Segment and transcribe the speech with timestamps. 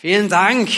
[0.00, 0.68] Vielen Dank.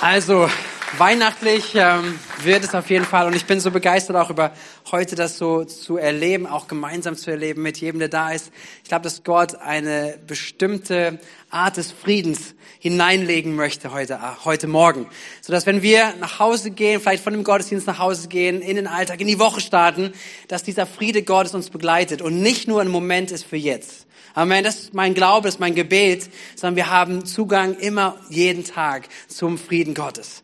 [0.00, 0.50] Also,
[0.98, 4.50] weihnachtlich ähm, wird es auf jeden Fall und ich bin so begeistert auch über
[4.90, 8.50] heute das so zu erleben, auch gemeinsam zu erleben mit jedem, der da ist.
[8.82, 15.06] Ich glaube, dass Gott eine bestimmte Art des Friedens hineinlegen möchte heute, äh, heute Morgen.
[15.40, 18.74] So dass wenn wir nach Hause gehen, vielleicht von dem Gottesdienst nach Hause gehen, in
[18.74, 20.12] den Alltag, in die Woche starten,
[20.48, 24.03] dass dieser Friede Gottes uns begleitet und nicht nur ein Moment ist für jetzt.
[24.36, 24.64] Amen.
[24.64, 29.08] Das ist mein Glaube, das ist mein Gebet, sondern wir haben Zugang immer jeden Tag
[29.28, 30.42] zum Frieden Gottes.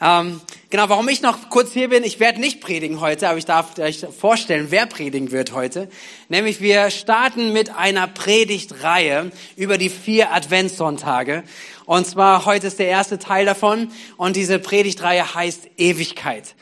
[0.00, 3.44] Ähm, genau, warum ich noch kurz hier bin, ich werde nicht predigen heute, aber ich
[3.44, 5.88] darf euch vorstellen, wer predigen wird heute.
[6.28, 11.44] Nämlich wir starten mit einer Predigtreihe über die vier Adventssonntage.
[11.86, 16.56] Und zwar heute ist der erste Teil davon und diese Predigtreihe heißt Ewigkeit.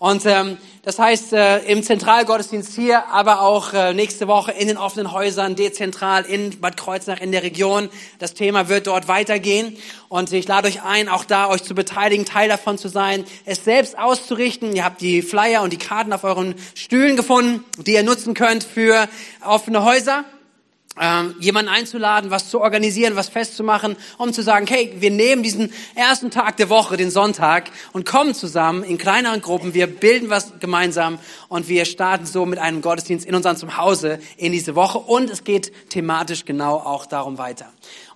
[0.00, 4.78] Und ähm, das heißt, äh, im Zentralgottesdienst hier, aber auch äh, nächste Woche in den
[4.78, 7.90] offenen Häusern, dezentral in Bad Kreuznach in der Region.
[8.18, 9.76] Das Thema wird dort weitergehen.
[10.08, 13.62] Und ich lade euch ein, auch da euch zu beteiligen, Teil davon zu sein, es
[13.62, 14.74] selbst auszurichten.
[14.74, 18.64] Ihr habt die Flyer und die Karten auf euren Stühlen gefunden, die ihr nutzen könnt
[18.64, 19.06] für
[19.44, 20.24] offene Häuser
[20.98, 25.72] ähm, jemanden einzuladen, was zu organisieren, was festzumachen, um zu sagen, hey, wir nehmen diesen
[25.94, 30.58] ersten Tag der Woche, den Sonntag, und kommen zusammen in kleineren Gruppen, wir bilden was
[30.58, 35.30] gemeinsam und wir starten so mit einem Gottesdienst in unserem Zuhause in diese Woche und
[35.30, 37.66] es geht thematisch genau auch darum weiter.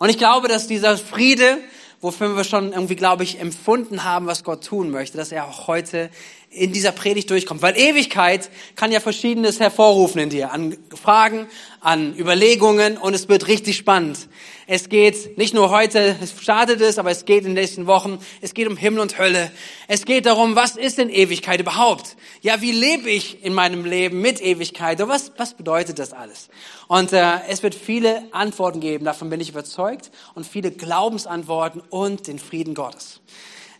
[0.01, 1.59] Und ich glaube, dass dieser Friede,
[2.01, 5.69] wofür wir schon irgendwie, glaube ich, empfunden haben, was Gott tun möchte, dass er auch
[5.69, 6.11] heute
[6.55, 7.63] in dieser Predigt durchkommt.
[7.63, 10.53] Weil Ewigkeit kann ja Verschiedenes hervorrufen in dir.
[10.53, 11.47] An Fragen,
[11.81, 14.29] an Überlegungen und es wird richtig spannend.
[14.67, 18.19] Es geht nicht nur heute, es startet es, aber es geht in den nächsten Wochen.
[18.41, 19.51] Es geht um Himmel und Hölle.
[19.89, 22.17] Es geht darum, was ist denn Ewigkeit überhaupt?
[22.41, 25.01] Ja, wie lebe ich in meinem Leben mit Ewigkeit?
[25.03, 26.49] Und was, was bedeutet das alles?
[26.89, 30.11] Und äh, es wird viele Antworten geben, davon bin ich überzeugt.
[30.35, 33.21] Und viele Glaubensantworten und den Frieden Gottes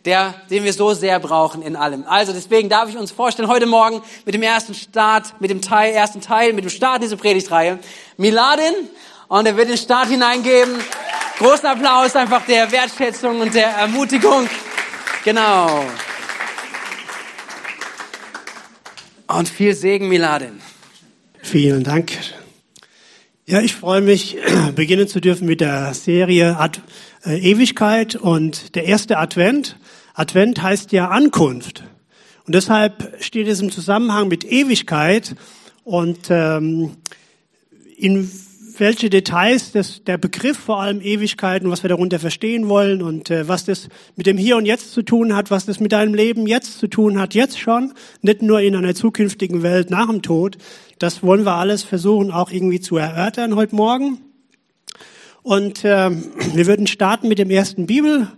[0.05, 2.05] der, den wir so sehr brauchen in allem.
[2.07, 5.93] Also deswegen darf ich uns vorstellen, heute Morgen mit dem ersten Start, mit dem Teil,
[5.93, 7.79] ersten Teil, mit dem Start dieser Predigtreihe,
[8.17, 8.73] Miladin,
[9.27, 10.75] und er wird den Start hineingeben.
[11.39, 14.47] Großen Applaus einfach der Wertschätzung und der Ermutigung.
[15.23, 15.83] Genau.
[19.27, 20.61] Und viel Segen, Miladin.
[21.41, 22.11] Vielen Dank.
[23.47, 24.37] Ja, ich freue mich,
[24.75, 26.79] beginnen zu dürfen mit der Serie Ad
[27.25, 29.77] äh, Ewigkeit und der erste Advent.
[30.15, 31.83] Advent heißt ja Ankunft.
[32.45, 35.35] Und deshalb steht es im Zusammenhang mit Ewigkeit
[35.83, 36.91] und ähm,
[37.97, 38.29] in
[38.77, 43.29] welche Details das, der Begriff vor allem Ewigkeit und was wir darunter verstehen wollen und
[43.29, 46.13] äh, was das mit dem Hier und Jetzt zu tun hat, was das mit deinem
[46.13, 50.21] Leben jetzt zu tun hat, jetzt schon, nicht nur in einer zukünftigen Welt nach dem
[50.21, 50.57] Tod.
[50.99, 54.19] Das wollen wir alles versuchen auch irgendwie zu erörtern heute Morgen.
[55.41, 56.11] Und äh,
[56.53, 58.29] wir würden starten mit dem ersten Bibel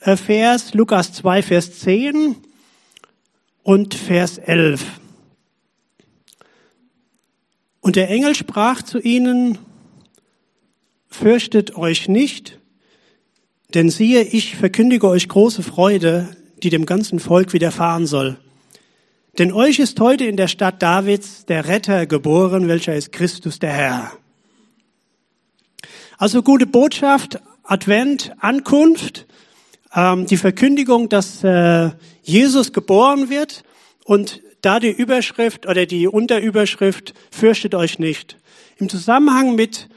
[0.00, 2.36] Vers, Lukas 2, Vers 10
[3.62, 4.84] und Vers 11.
[7.80, 9.58] Und der Engel sprach zu ihnen,
[11.08, 12.58] fürchtet euch nicht,
[13.74, 18.38] denn siehe, ich verkündige euch große Freude, die dem ganzen Volk widerfahren soll.
[19.38, 23.72] Denn euch ist heute in der Stadt Davids der Retter geboren, welcher ist Christus der
[23.72, 24.12] Herr.
[26.16, 29.26] Also gute Botschaft, Advent, Ankunft
[29.96, 31.90] ähm, die Verkündigung, dass äh,
[32.22, 33.64] Jesus geboren wird
[34.04, 38.36] und da die Überschrift oder die Unterüberschrift fürchtet euch nicht.
[38.78, 39.88] Im Zusammenhang mit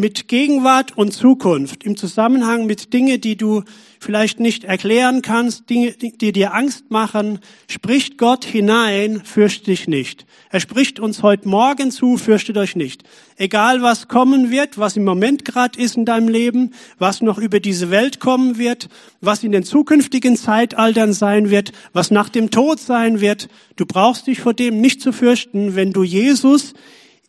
[0.00, 3.62] mit Gegenwart und Zukunft, im Zusammenhang mit Dinge, die du
[4.00, 7.38] vielleicht nicht erklären kannst, Dinge, die dir Angst machen,
[7.68, 10.24] spricht Gott hinein, fürchte dich nicht.
[10.48, 13.04] Er spricht uns heute Morgen zu, fürchtet euch nicht.
[13.36, 17.60] Egal was kommen wird, was im Moment gerade ist in deinem Leben, was noch über
[17.60, 18.88] diese Welt kommen wird,
[19.20, 24.26] was in den zukünftigen Zeitaltern sein wird, was nach dem Tod sein wird, du brauchst
[24.26, 26.72] dich vor dem nicht zu fürchten, wenn du Jesus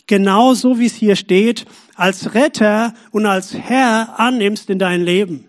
[0.08, 5.46] genau so wie es hier steht, als Retter und als Herr annimmst in dein Leben.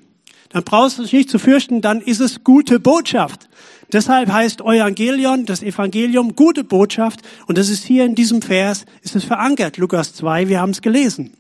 [0.51, 3.49] Dann brauchst du dich nicht zu fürchten, dann ist es gute Botschaft.
[3.93, 7.21] Deshalb heißt Evangelion, das Evangelium, gute Botschaft.
[7.47, 9.77] Und das ist hier in diesem Vers, ist es verankert.
[9.77, 11.35] Lukas 2, wir haben es gelesen.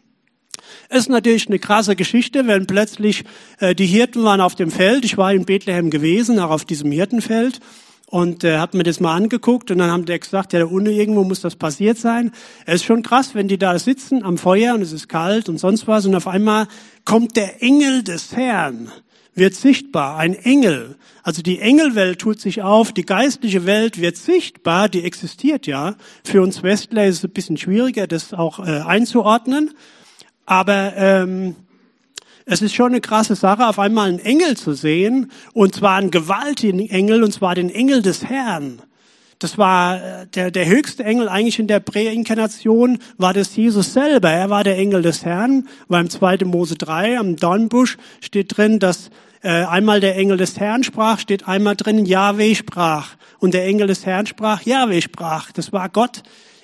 [0.88, 3.24] Es ist natürlich eine krasse Geschichte, wenn plötzlich
[3.58, 5.04] äh, die Hirten waren auf dem Feld.
[5.04, 7.60] Ich war in Bethlehem gewesen, auch auf diesem Hirtenfeld
[8.12, 10.90] und äh, hat mir das mal angeguckt und dann haben die gesagt, ja, da unten
[10.90, 12.30] irgendwo muss das passiert sein.
[12.66, 15.56] Es ist schon krass, wenn die da sitzen am Feuer und es ist kalt und
[15.56, 16.68] sonst was und auf einmal
[17.06, 18.92] kommt der Engel des Herrn,
[19.34, 20.96] wird sichtbar, ein Engel.
[21.22, 25.94] Also die Engelwelt tut sich auf, die geistliche Welt wird sichtbar, die existiert ja.
[26.22, 29.70] Für uns Westler ist es ein bisschen schwieriger, das auch äh, einzuordnen.
[30.44, 31.56] Aber ähm,
[32.44, 36.10] Es ist schon eine krasse Sache, auf einmal einen Engel zu sehen, und zwar einen
[36.10, 38.82] gewaltigen Engel, und zwar den Engel des Herrn.
[39.42, 44.30] Das war äh, der, der höchste Engel eigentlich in der Präinkarnation, war das Jesus selber.
[44.30, 45.68] Er war der Engel des Herrn.
[45.88, 46.38] Beim 2.
[46.44, 49.10] Mose 3 am Dornbusch steht drin, dass
[49.42, 53.16] äh, einmal der Engel des Herrn sprach, steht einmal drin, Yahweh sprach.
[53.40, 55.50] Und der Engel des Herrn sprach, Yahweh sprach.
[55.50, 56.22] Das war Gott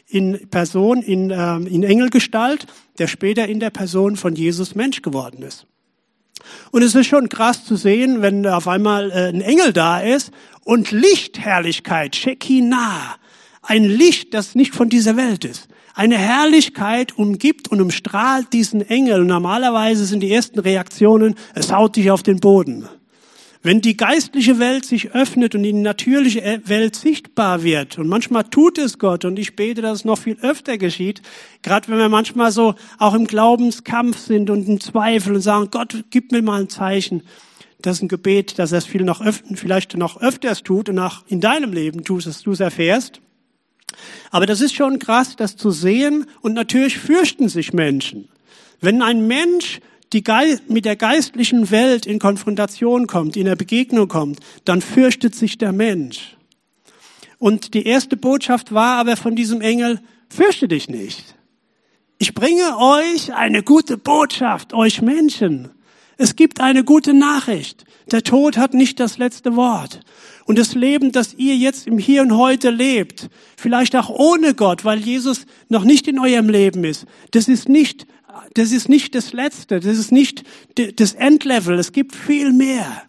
[0.08, 2.66] in Person, in, äh, in Engelgestalt,
[2.98, 5.66] der später in der Person von Jesus Mensch geworden ist.
[6.70, 10.30] Und es ist schon krass zu sehen, wenn auf einmal äh, ein Engel da ist
[10.64, 13.16] und Lichtherrlichkeit, Shekinah,
[13.62, 15.68] ein Licht, das nicht von dieser Welt ist.
[15.94, 19.24] Eine Herrlichkeit umgibt und umstrahlt diesen Engel.
[19.24, 22.88] Normalerweise sind die ersten Reaktionen, es haut dich auf den Boden.
[23.62, 28.78] Wenn die geistliche Welt sich öffnet und die natürliche Welt sichtbar wird, und manchmal tut
[28.78, 31.22] es Gott, und ich bete, dass es noch viel öfter geschieht,
[31.62, 36.04] gerade wenn wir manchmal so auch im Glaubenskampf sind und im Zweifel und sagen, Gott,
[36.10, 37.22] gib mir mal ein Zeichen.
[37.82, 40.98] Das ist ein Gebet, dass er es viel noch öfter, vielleicht noch öfters tut und
[40.98, 43.20] auch in deinem Leben tust, dass du es erfährst.
[44.30, 48.28] Aber das ist schon krass, das zu sehen, und natürlich fürchten sich Menschen.
[48.80, 49.80] Wenn ein Mensch
[50.12, 50.24] die
[50.68, 55.72] mit der geistlichen Welt in Konfrontation kommt, in der Begegnung kommt, dann fürchtet sich der
[55.72, 56.36] Mensch.
[57.38, 61.36] Und die erste Botschaft war aber von diesem Engel, fürchte dich nicht.
[62.18, 65.70] Ich bringe euch eine gute Botschaft, euch Menschen.
[66.16, 67.84] Es gibt eine gute Nachricht.
[68.10, 70.00] Der Tod hat nicht das letzte Wort.
[70.44, 74.84] Und das Leben, das ihr jetzt im Hier und Heute lebt, vielleicht auch ohne Gott,
[74.84, 78.06] weil Jesus noch nicht in eurem Leben ist, das ist nicht
[78.54, 80.44] das ist nicht das Letzte, das ist nicht
[80.96, 83.02] das Endlevel, es gibt viel mehr.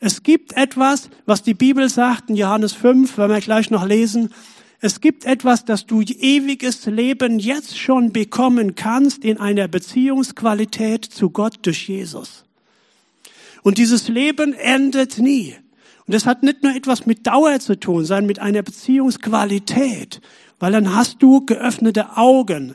[0.00, 4.30] Es gibt etwas, was die Bibel sagt in Johannes 5, werden wir gleich noch lesen.
[4.80, 11.30] Es gibt etwas, das du ewiges Leben jetzt schon bekommen kannst in einer Beziehungsqualität zu
[11.30, 12.44] Gott durch Jesus.
[13.62, 15.54] Und dieses Leben endet nie.
[16.06, 20.20] Und das hat nicht nur etwas mit Dauer zu tun, sondern mit einer Beziehungsqualität,
[20.58, 22.74] weil dann hast du geöffnete Augen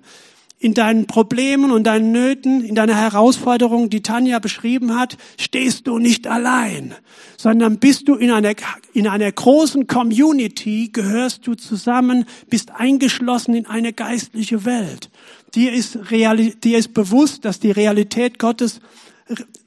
[0.59, 5.99] in deinen Problemen und deinen Nöten, in deiner Herausforderung, die Tanja beschrieben hat, stehst du
[5.99, 6.95] nicht allein,
[7.37, 8.53] sondern bist du in einer,
[8.93, 15.11] in einer großen Community, gehörst du zusammen, bist eingeschlossen in eine geistliche Welt.
[15.53, 18.81] Dir ist, real, dir ist bewusst, dass die Realität Gottes,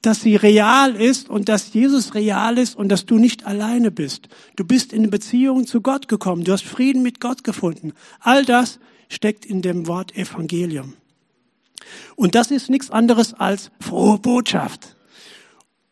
[0.03, 4.29] dass sie real ist und dass Jesus real ist und dass du nicht alleine bist.
[4.57, 6.43] Du bist in Beziehung zu Gott gekommen.
[6.43, 7.93] Du hast Frieden mit Gott gefunden.
[8.21, 10.95] All das steckt in dem Wort Evangelium.
[12.17, 14.97] Und das ist nichts anderes als frohe Botschaft.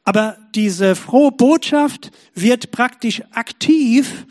[0.04, 4.24] Aber diese frohe Botschaft wird praktisch aktiv,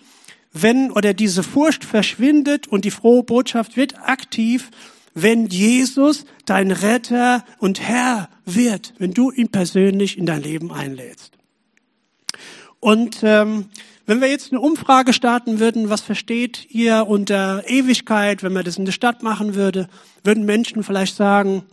[0.52, 4.72] wenn, oder diese Furcht verschwindet und die frohe Botschaft wird aktiv,
[5.14, 11.38] wenn Jesus dein Retter und Herr wird, wenn du ihn persönlich in dein Leben einlädst.
[12.80, 13.66] Und ähm,
[14.08, 18.78] wenn wir jetzt eine Umfrage starten würden, was versteht ihr unter Ewigkeit, wenn man das
[18.78, 19.88] in der Stadt machen würde,
[20.24, 21.64] würden Menschen vielleicht sagen,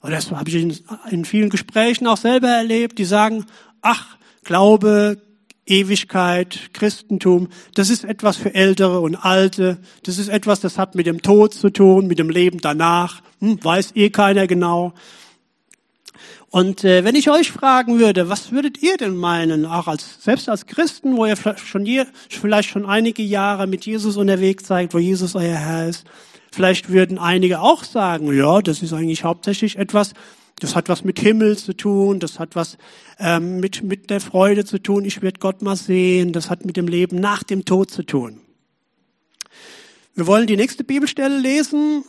[0.00, 0.76] und das habe ich in,
[1.10, 3.46] in vielen Gesprächen auch selber erlebt, die sagen,
[3.80, 5.20] ach, Glaube,
[5.66, 11.06] Ewigkeit, Christentum, das ist etwas für Ältere und Alte, das ist etwas, das hat mit
[11.06, 14.94] dem Tod zu tun, mit dem Leben danach, hm, weiß eh keiner genau.
[16.50, 20.48] Und äh, wenn ich euch fragen würde, was würdet ihr denn meinen, auch als selbst
[20.48, 24.98] als Christen, wo ihr schon hier, vielleicht schon einige Jahre mit Jesus unterwegs seid, wo
[24.98, 26.06] Jesus euer Herr ist,
[26.50, 30.14] vielleicht würden einige auch sagen, ja, das ist eigentlich hauptsächlich etwas,
[30.58, 32.78] das hat was mit Himmel zu tun, das hat was
[33.18, 35.04] ähm, mit mit der Freude zu tun.
[35.04, 36.32] Ich werde Gott mal sehen.
[36.32, 38.40] Das hat mit dem Leben nach dem Tod zu tun.
[40.14, 42.04] Wir wollen die nächste Bibelstelle lesen,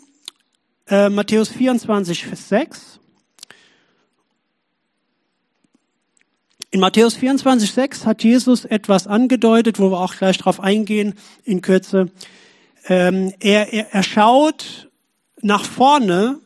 [0.87, 2.98] äh, Matthäus 24, Vers 6.
[6.71, 11.63] In Matthäus 24, 6 hat Jesus etwas angedeutet, wo wir auch gleich drauf eingehen in
[11.63, 12.11] Kürze.
[12.87, 14.87] Ähm, er, er, er schaut
[15.41, 16.37] nach vorne,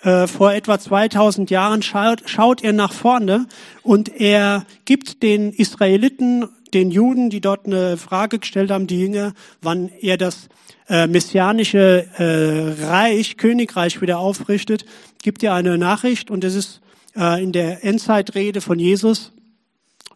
[0.00, 3.46] äh, vor etwa 2000 Jahren schaut, schaut er nach vorne
[3.82, 9.34] und er gibt den Israeliten, den Juden, die dort eine Frage gestellt haben, die Jünger,
[9.60, 10.48] wann er das
[10.88, 14.86] äh, messianische äh, Reich, Königreich wieder aufrichtet,
[15.22, 16.80] gibt er eine Nachricht und es ist
[17.18, 19.32] äh, in der Endzeitrede von Jesus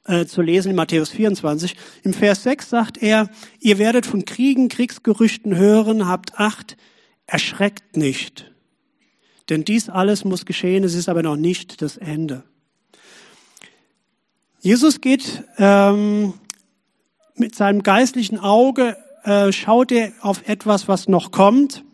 [0.05, 1.77] äh, zu lesen in Matthäus 24.
[2.05, 3.29] Im Vers 6 sagt er,
[3.61, 6.77] ihr werdet von Kriegen, Kriegsgerüchten hören, habt Acht,
[7.27, 8.51] erschreckt nicht.
[9.49, 12.45] Denn dies alles muss geschehen, es ist aber noch nicht das Ende.
[14.61, 16.35] Jesus geht ähm,
[17.35, 21.85] mit seinem geistlichen Auge, äh, schaut er auf etwas, was noch kommt.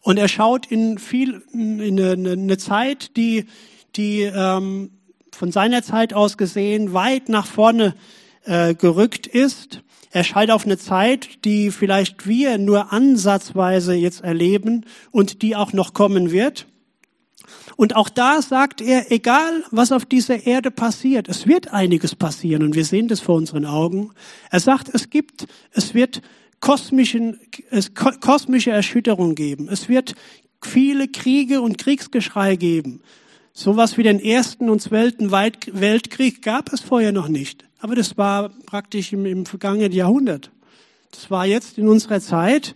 [0.00, 3.46] Und er schaut in viel, in eine, eine Zeit, die
[3.96, 4.90] die ähm,
[5.32, 7.94] von seiner Zeit aus gesehen weit nach vorne
[8.44, 9.82] äh, gerückt ist.
[10.10, 15.72] Er scheint auf eine Zeit, die vielleicht wir nur ansatzweise jetzt erleben und die auch
[15.72, 16.66] noch kommen wird.
[17.76, 22.62] Und auch da sagt er, egal was auf dieser Erde passiert, es wird einiges passieren
[22.62, 24.12] und wir sehen das vor unseren Augen.
[24.50, 26.20] Er sagt, es gibt, es wird
[26.60, 29.68] kosmischen, es kosmische Erschütterung geben.
[29.70, 30.14] Es wird
[30.62, 33.00] viele Kriege und Kriegsgeschrei geben.
[33.54, 37.64] Sowas wie den ersten und zweiten Weltkrieg gab es vorher noch nicht.
[37.80, 40.50] Aber das war praktisch im, im vergangenen Jahrhundert.
[41.10, 42.74] Das war jetzt in unserer Zeit,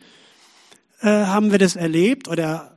[1.00, 2.76] äh, haben wir das erlebt oder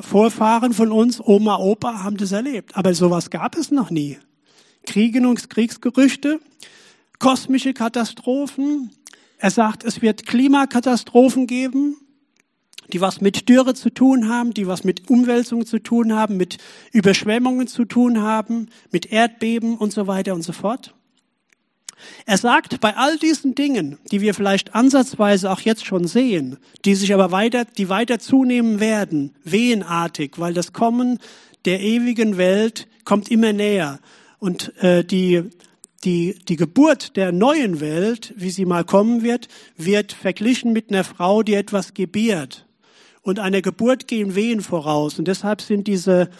[0.00, 2.76] Vorfahren von uns, Oma, Opa, haben das erlebt.
[2.76, 4.18] Aber sowas gab es noch nie.
[4.84, 6.38] Kriege und Kriegsgerüchte,
[7.18, 8.90] kosmische Katastrophen.
[9.38, 11.96] Er sagt, es wird Klimakatastrophen geben,
[12.92, 16.58] die was mit Dürre zu tun haben, die was mit Umwälzung zu tun haben, mit
[16.92, 20.94] Überschwemmungen zu tun haben, mit Erdbeben und so weiter und so fort.
[22.26, 26.94] Er sagt, bei all diesen Dingen, die wir vielleicht ansatzweise auch jetzt schon sehen, die
[26.94, 31.18] sich aber weiter, die weiter zunehmen werden, wehenartig, weil das Kommen
[31.64, 34.00] der ewigen Welt kommt immer näher.
[34.38, 35.44] Und äh, die,
[36.04, 41.04] die, die Geburt der neuen Welt, wie sie mal kommen wird, wird verglichen mit einer
[41.04, 42.65] Frau, die etwas gebiert.
[43.26, 45.18] Und einer Geburt gehen Wehen voraus.
[45.18, 46.30] Und deshalb sind diese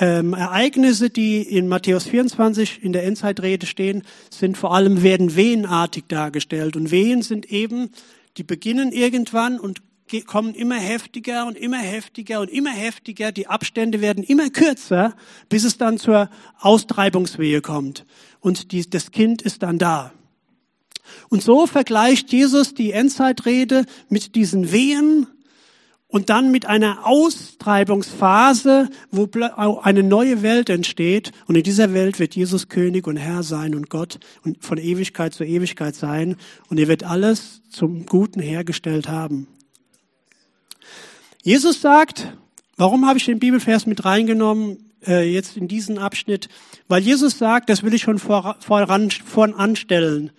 [0.00, 6.06] ähm, Ereignisse, die in Matthäus 24 in der Endzeitrede stehen, sind vor allem, werden wehenartig
[6.08, 6.74] dargestellt.
[6.74, 7.90] Und Wehen sind eben,
[8.38, 9.82] die beginnen irgendwann und
[10.26, 13.30] kommen immer heftiger und immer heftiger und immer heftiger.
[13.30, 15.14] Die Abstände werden immer kürzer,
[15.48, 16.28] bis es dann zur
[16.58, 18.04] Austreibungswehe kommt.
[18.40, 20.12] Und die, das Kind ist dann da.
[21.28, 25.28] Und so vergleicht Jesus die Endzeitrede mit diesen Wehen,
[26.16, 29.28] und dann mit einer Austreibungsphase, wo
[29.82, 31.30] eine neue Welt entsteht.
[31.46, 35.34] Und in dieser Welt wird Jesus König und Herr sein und Gott und von Ewigkeit
[35.34, 36.36] zu Ewigkeit sein.
[36.70, 39.46] Und er wird alles zum Guten hergestellt haben.
[41.42, 42.32] Jesus sagt,
[42.78, 46.48] warum habe ich den Bibelvers mit reingenommen, äh, jetzt in diesen Abschnitt?
[46.88, 50.30] Weil Jesus sagt, das will ich schon voran, voran stellen.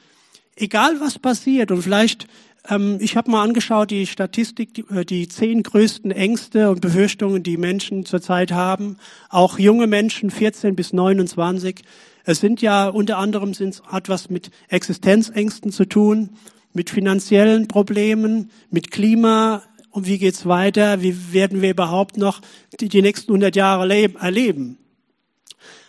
[0.55, 2.25] Egal was passiert, und vielleicht
[2.69, 7.43] ähm, ich habe mal angeschaut, die Statistik, die, äh, die zehn größten Ängste und Befürchtungen,
[7.43, 8.97] die Menschen zurzeit haben.
[9.29, 11.81] Auch junge Menschen, 14 bis 29.
[12.23, 16.31] Es sind ja unter anderem sind, hat was mit Existenzängsten zu tun,
[16.73, 19.63] mit finanziellen Problemen, mit Klima.
[19.91, 21.01] Und wie geht's weiter?
[21.01, 22.41] Wie werden wir überhaupt noch
[22.79, 24.77] die, die nächsten 100 Jahre erleben?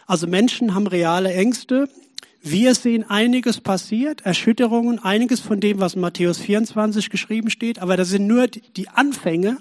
[0.06, 1.88] Also Menschen haben reale Ängste.
[2.40, 7.96] Wir sehen einiges passiert, Erschütterungen, einiges von dem, was in Matthäus 24 geschrieben steht, aber
[7.96, 9.58] das sind nur die Anfänge.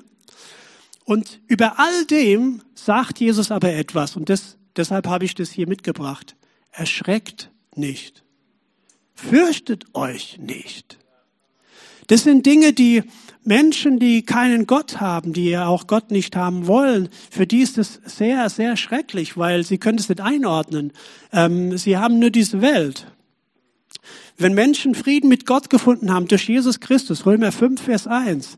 [1.03, 5.67] Und über all dem sagt Jesus aber etwas und das, deshalb habe ich das hier
[5.67, 6.35] mitgebracht.
[6.71, 8.23] Erschreckt nicht.
[9.13, 10.99] Fürchtet euch nicht.
[12.07, 13.03] Das sind Dinge, die
[13.43, 17.77] Menschen, die keinen Gott haben, die ja auch Gott nicht haben wollen, für die ist
[17.77, 20.91] es sehr, sehr schrecklich, weil sie können es nicht einordnen.
[21.31, 23.07] Ähm, sie haben nur diese Welt.
[24.37, 28.57] Wenn Menschen Frieden mit Gott gefunden haben durch Jesus Christus, Römer 5, Vers 1,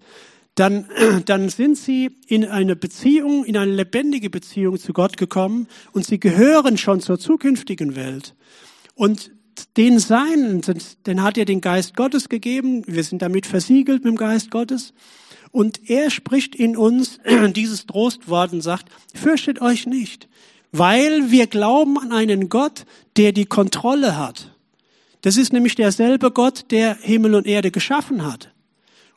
[0.56, 0.86] dann,
[1.26, 6.20] dann sind sie in eine Beziehung, in eine lebendige Beziehung zu Gott gekommen und sie
[6.20, 8.36] gehören schon zur zukünftigen Welt.
[8.96, 9.32] Und
[9.78, 10.62] den Seinen,
[11.06, 12.84] den hat er den Geist Gottes gegeben.
[12.88, 14.94] Wir sind damit versiegelt mit dem Geist Gottes.
[15.52, 17.20] Und er spricht in uns
[17.56, 20.28] dieses Trostwort und sagt, fürchtet euch nicht,
[20.72, 22.86] weil wir glauben an einen Gott,
[23.18, 24.56] der die Kontrolle hat.
[25.22, 28.52] Das ist nämlich derselbe Gott, der Himmel und Erde geschaffen hat.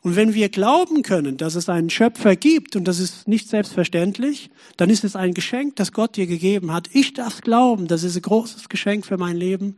[0.01, 4.49] Und wenn wir glauben können, dass es einen Schöpfer gibt, und das ist nicht selbstverständlich,
[4.75, 6.89] dann ist es ein Geschenk, das Gott dir gegeben hat.
[6.91, 9.77] Ich darf glauben, das ist ein großes Geschenk für mein Leben.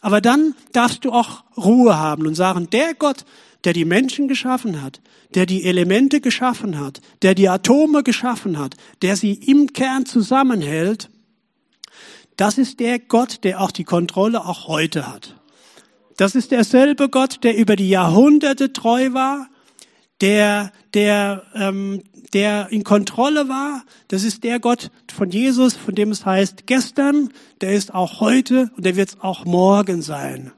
[0.00, 3.24] Aber dann darfst du auch Ruhe haben und sagen, der Gott,
[3.64, 5.00] der die Menschen geschaffen hat,
[5.34, 11.10] der die Elemente geschaffen hat, der die Atome geschaffen hat, der sie im Kern zusammenhält,
[12.36, 15.36] das ist der Gott, der auch die Kontrolle auch heute hat.
[16.16, 19.49] Das ist derselbe Gott, der über die Jahrhunderte treu war,
[20.20, 23.84] der, der, ähm, der in Kontrolle war.
[24.08, 28.70] Das ist der Gott von Jesus, von dem es heißt gestern, der ist auch heute
[28.76, 30.52] und der wird es auch morgen sein.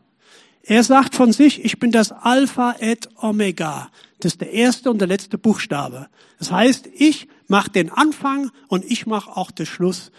[0.65, 3.91] Er sagt von sich, ich bin das Alpha et Omega.
[4.21, 6.09] Das ist der erste und der letzte Buchstabe.
[6.39, 10.13] Das heißt, ich mache den Anfang und ich mache auch den Schluss.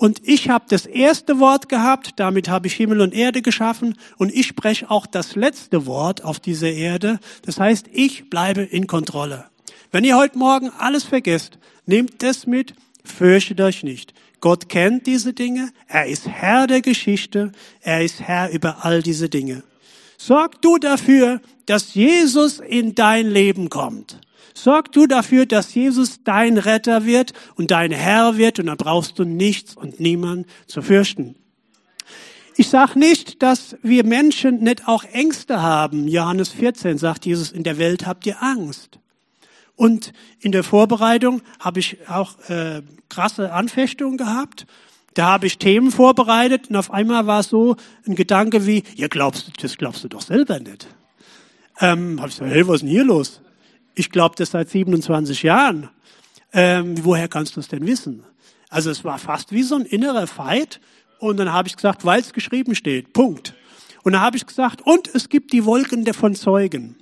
[0.00, 4.34] Und ich habe das erste Wort gehabt, damit habe ich Himmel und Erde geschaffen und
[4.34, 7.20] ich spreche auch das letzte Wort auf dieser Erde.
[7.44, 9.44] Das heißt, ich bleibe in Kontrolle.
[9.92, 12.72] Wenn ihr heute Morgen alles vergesst, nehmt das mit,
[13.04, 14.14] fürchtet euch nicht.
[14.40, 15.70] Gott kennt diese Dinge.
[15.86, 17.52] Er ist Herr der Geschichte.
[17.82, 19.64] Er ist Herr über all diese Dinge.
[20.22, 24.20] Sorg du dafür, dass Jesus in dein Leben kommt.
[24.52, 29.18] Sorg du dafür, dass Jesus dein Retter wird und dein Herr wird und dann brauchst
[29.18, 31.36] du nichts und niemand zu fürchten.
[32.54, 36.06] Ich sage nicht, dass wir Menschen nicht auch Ängste haben.
[36.06, 38.98] Johannes 14 sagt Jesus, in der Welt habt ihr Angst.
[39.74, 44.66] Und in der Vorbereitung habe ich auch äh, krasse Anfechtungen gehabt.
[45.14, 47.76] Da habe ich Themen vorbereitet und auf einmal war es so
[48.06, 50.86] ein Gedanke wie, ja glaubst, das glaubst du doch selber nicht.
[51.80, 53.40] Ähm, habe ich gesagt, hey, was ist denn hier los?
[53.94, 55.90] Ich glaube das seit 27 Jahren.
[56.52, 58.22] Ähm, woher kannst du es denn wissen?
[58.68, 60.80] Also es war fast wie so ein innerer Fight.
[61.18, 63.12] Und dann habe ich gesagt, weil es geschrieben steht.
[63.12, 63.54] Punkt.
[64.02, 66.96] Und dann habe ich gesagt, und es gibt die Wolken der von Zeugen.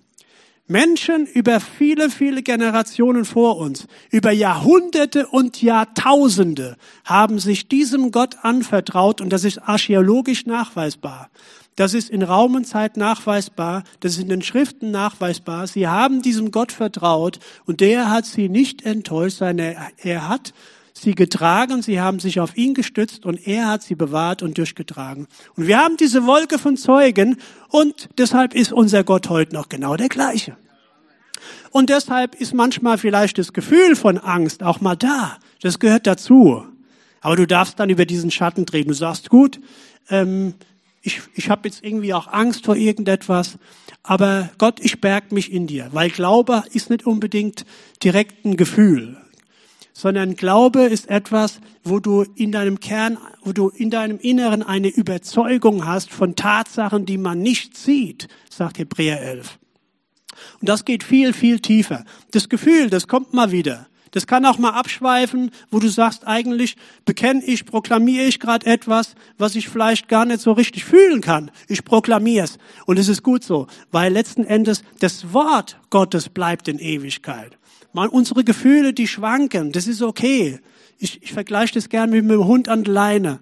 [0.68, 8.36] Menschen über viele, viele Generationen vor uns, über Jahrhunderte und Jahrtausende haben sich diesem Gott
[8.42, 11.30] anvertraut und das ist archäologisch nachweisbar.
[11.74, 15.66] Das ist in Raum und Zeit nachweisbar, das ist in den Schriften nachweisbar.
[15.66, 20.52] Sie haben diesem Gott vertraut und der hat sie nicht enttäuscht, sondern er hat
[21.00, 25.26] sie getragen, sie haben sich auf ihn gestützt und er hat sie bewahrt und durchgetragen.
[25.56, 27.36] Und wir haben diese Wolke von Zeugen
[27.68, 30.56] und deshalb ist unser Gott heute noch genau der gleiche.
[31.70, 35.38] Und deshalb ist manchmal vielleicht das Gefühl von Angst auch mal da.
[35.60, 36.64] Das gehört dazu.
[37.20, 38.88] Aber du darfst dann über diesen Schatten treten.
[38.88, 39.60] Du sagst, gut,
[40.08, 40.54] ähm,
[41.02, 43.58] ich, ich habe jetzt irgendwie auch Angst vor irgendetwas,
[44.02, 47.64] aber Gott, ich berg mich in dir, weil Glaube ist nicht unbedingt
[48.02, 49.16] direkt ein Gefühl
[49.98, 54.86] sondern Glaube ist etwas, wo du in deinem Kern, wo du in deinem Inneren eine
[54.86, 59.58] Überzeugung hast von Tatsachen, die man nicht sieht, sagt Hebräer 11.
[60.60, 62.04] Und das geht viel, viel tiefer.
[62.30, 63.88] Das Gefühl, das kommt mal wieder.
[64.12, 69.16] Das kann auch mal abschweifen, wo du sagst, eigentlich bekenne ich, proklamiere ich gerade etwas,
[69.36, 71.50] was ich vielleicht gar nicht so richtig fühlen kann.
[71.66, 72.58] Ich proklamiere es.
[72.86, 77.57] Und es ist gut so, weil letzten Endes das Wort Gottes bleibt in Ewigkeit.
[77.92, 80.60] Man, unsere Gefühle, die schwanken, das ist okay.
[80.98, 83.40] Ich, ich vergleiche das gern mit einem Hund an der Leine.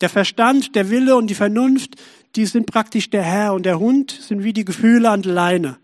[0.00, 1.96] Der Verstand, der Wille und die Vernunft,
[2.36, 5.78] die sind praktisch der Herr und der Hund sind wie die Gefühle an der Leine.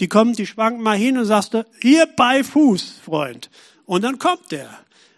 [0.00, 3.50] Die kommen, die schwanken mal hin und sagst du, hier bei Fuß, Freund.
[3.84, 4.70] Und dann kommt der.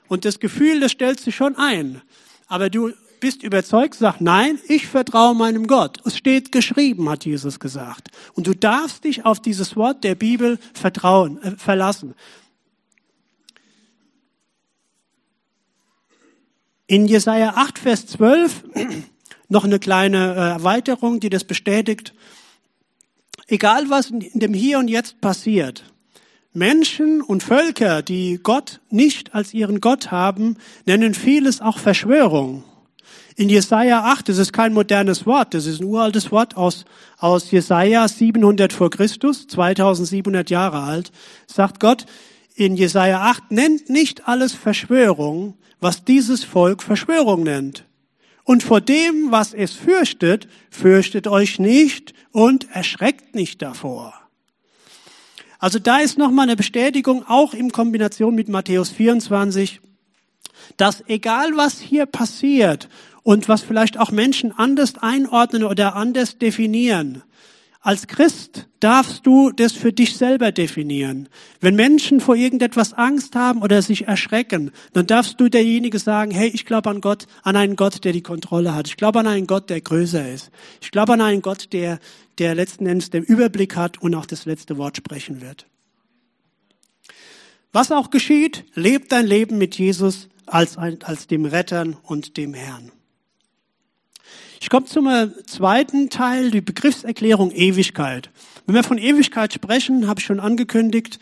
[0.08, 2.02] Und das Gefühl, das stellt sich schon ein.
[2.48, 6.00] Aber du bist überzeugt, sag nein, ich vertraue meinem Gott.
[6.04, 8.08] Es steht geschrieben, hat Jesus gesagt.
[8.34, 12.14] Und du darfst dich auf dieses Wort der Bibel vertrauen, äh, verlassen.
[16.88, 18.64] In Jesaja 8, Vers 12
[19.48, 22.14] noch eine kleine äh, Erweiterung, die das bestätigt.
[23.46, 25.84] Egal was in dem Hier und Jetzt passiert,
[26.52, 30.56] Menschen und Völker, die Gott nicht als ihren Gott haben,
[30.86, 32.64] nennen vieles auch Verschwörung.
[33.36, 36.84] In Jesaja 8, das ist kein modernes Wort, das ist ein uraltes Wort aus,
[37.18, 41.12] aus Jesaja 700 vor Christus, 2700 Jahre alt,
[41.46, 42.04] sagt Gott
[42.54, 47.84] in Jesaja 8, nennt nicht alles Verschwörung, was dieses Volk Verschwörung nennt.
[48.44, 54.14] Und vor dem, was es fürchtet, fürchtet euch nicht und erschreckt nicht davor.
[55.58, 59.80] Also da ist nochmal eine Bestätigung, auch in Kombination mit Matthäus 24,
[60.76, 62.88] dass egal was hier passiert
[63.22, 67.22] und was vielleicht auch Menschen anders einordnen oder anders definieren.
[67.84, 71.28] Als Christ darfst du das für dich selber definieren.
[71.60, 76.48] Wenn Menschen vor irgendetwas Angst haben oder sich erschrecken, dann darfst du derjenige sagen, hey,
[76.48, 78.86] ich glaube an Gott, an einen Gott, der die Kontrolle hat.
[78.86, 80.52] Ich glaube an einen Gott, der größer ist.
[80.80, 81.98] Ich glaube an einen Gott, der,
[82.38, 85.66] der letzten Endes den Überblick hat und auch das letzte Wort sprechen wird.
[87.72, 92.92] Was auch geschieht, lebt dein Leben mit Jesus als, als dem Rettern und dem Herrn.
[94.62, 95.08] Ich komme zum
[95.44, 98.30] zweiten Teil, die Begriffserklärung Ewigkeit.
[98.64, 101.18] Wenn wir von Ewigkeit sprechen, habe ich schon angekündigt,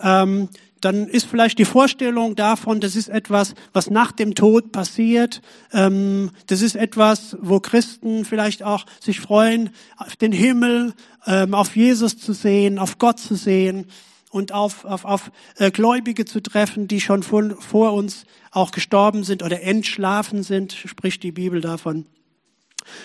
[0.00, 0.48] ähm,
[0.80, 5.42] dann ist vielleicht die Vorstellung davon, das ist etwas, was nach dem Tod passiert.
[5.72, 10.94] Ähm, das ist etwas, wo Christen vielleicht auch sich freuen, auf den Himmel,
[11.26, 13.86] ähm, auf Jesus zu sehen, auf Gott zu sehen
[14.30, 19.24] und auf, auf, auf äh, Gläubige zu treffen, die schon vor, vor uns auch gestorben
[19.24, 22.06] sind oder entschlafen sind, spricht die Bibel davon.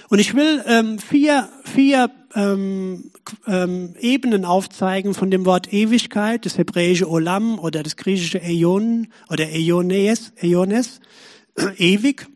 [0.10, 3.12] Und ich will ähm, vier, vier ähm,
[3.48, 9.50] ähm, Ebenen aufzeigen von dem Wort Ewigkeit, das hebräische Olam oder das griechische Äon oder
[9.50, 11.00] Äones, Äones
[11.78, 12.28] ewig.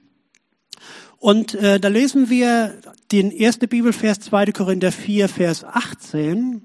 [1.19, 4.47] Und äh, da lesen wir den ersten Bibelvers 2.
[4.47, 6.61] Korinther 4, Vers 18.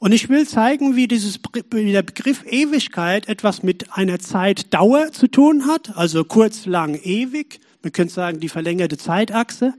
[0.00, 5.26] Und ich will zeigen, wie, dieses, wie der Begriff Ewigkeit etwas mit einer Zeitdauer zu
[5.26, 7.60] tun hat, also kurz, lang, ewig.
[7.88, 9.72] Man könnte sagen, die verlängerte Zeitachse.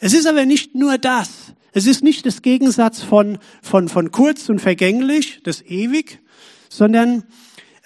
[0.00, 1.52] Es ist aber nicht nur das.
[1.72, 6.18] Es ist nicht das Gegensatz von, von, von kurz und vergänglich, das ewig,
[6.68, 7.22] sondern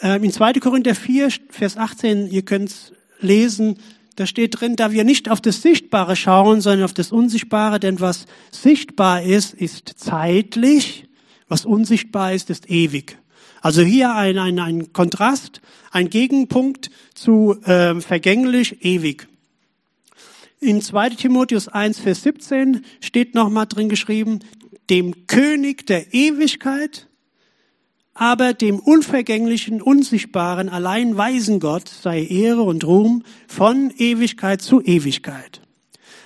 [0.01, 0.55] äh, in 2.
[0.55, 3.77] Korinther 4, Vers 18, ihr könnt es lesen,
[4.17, 8.01] da steht drin, da wir nicht auf das Sichtbare schauen, sondern auf das Unsichtbare, denn
[8.01, 11.05] was sichtbar ist, ist zeitlich,
[11.47, 13.19] was unsichtbar ist, ist ewig.
[13.61, 19.28] Also hier ein, ein, ein Kontrast, ein Gegenpunkt zu äh, vergänglich, ewig.
[20.61, 24.41] In 2 Timotheus 1, Vers 17 steht nochmal drin geschrieben,
[24.91, 27.09] dem König der Ewigkeit,
[28.13, 35.61] aber dem unvergänglichen, unsichtbaren, allein weisen Gott sei Ehre und Ruhm von Ewigkeit zu Ewigkeit.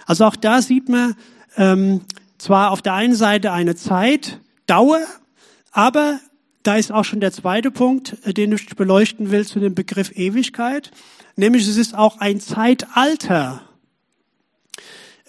[0.07, 1.15] Also auch da sieht man
[1.59, 2.01] ähm,
[2.39, 5.01] zwar auf der einen Seite eine Zeitdauer,
[5.73, 6.21] aber
[6.63, 10.11] da ist auch schon der zweite Punkt, äh, den ich beleuchten will zu dem Begriff
[10.17, 10.91] Ewigkeit,
[11.37, 13.69] nämlich es ist auch ein Zeitalter.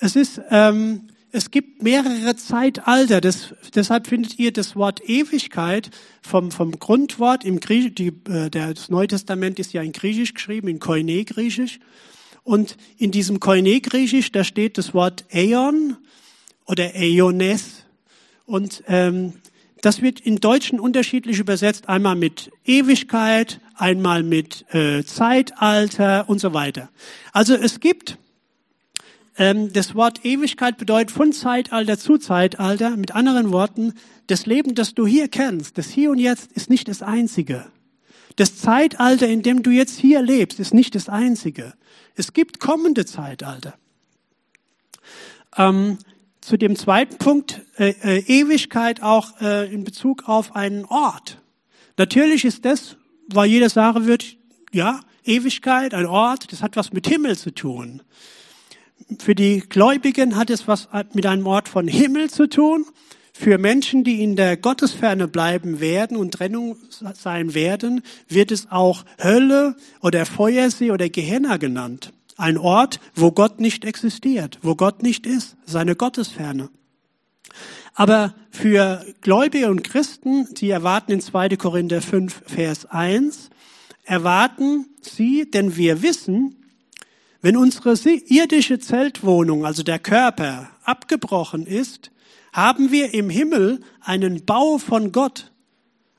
[0.03, 3.21] Es ist ähm, es gibt mehrere Zeitalter.
[3.21, 8.89] Das, deshalb findet ihr das Wort Ewigkeit vom, vom Grundwort im Griechisch, die, äh, das
[8.89, 11.79] Neue Testament ist ja in Griechisch geschrieben, in Koine-Griechisch.
[12.43, 15.95] Und in diesem Koine-Griechisch, da steht das Wort Äon
[16.65, 17.85] oder Äones.
[18.45, 19.35] Und ähm,
[19.79, 26.53] das wird in Deutschen unterschiedlich übersetzt, einmal mit Ewigkeit, einmal mit äh, Zeitalter und so
[26.53, 26.89] weiter.
[27.31, 28.17] Also es gibt
[29.35, 32.95] das Wort Ewigkeit bedeutet von Zeitalter zu Zeitalter.
[32.95, 33.93] Mit anderen Worten,
[34.27, 37.65] das Leben, das du hier kennst, das Hier und Jetzt, ist nicht das Einzige.
[38.35, 41.73] Das Zeitalter, in dem du jetzt hier lebst, ist nicht das Einzige.
[42.15, 43.75] Es gibt kommende Zeitalter.
[45.55, 45.97] Ähm,
[46.41, 51.41] zu dem zweiten Punkt, äh, äh, Ewigkeit auch äh, in Bezug auf einen Ort.
[51.97, 54.37] Natürlich ist das, weil jeder sagen wird,
[54.71, 58.01] ja, Ewigkeit, ein Ort, das hat was mit Himmel zu tun.
[59.19, 62.85] Für die Gläubigen hat es was mit einem Ort von Himmel zu tun.
[63.33, 66.77] Für Menschen, die in der Gottesferne bleiben werden und Trennung
[67.15, 72.13] sein werden, wird es auch Hölle oder Feuersee oder Gehenna genannt.
[72.37, 76.69] Ein Ort, wo Gott nicht existiert, wo Gott nicht ist, seine Gottesferne.
[77.95, 81.49] Aber für Gläubige und Christen, die erwarten in 2.
[81.57, 83.49] Korinther 5, Vers 1,
[84.03, 86.62] erwarten sie, denn wir wissen,
[87.43, 92.09] wenn unsere irdische Zeltwohnung, also der Körper, abgebrochen ist,
[92.53, 95.51] haben wir im Himmel einen Bau von Gott,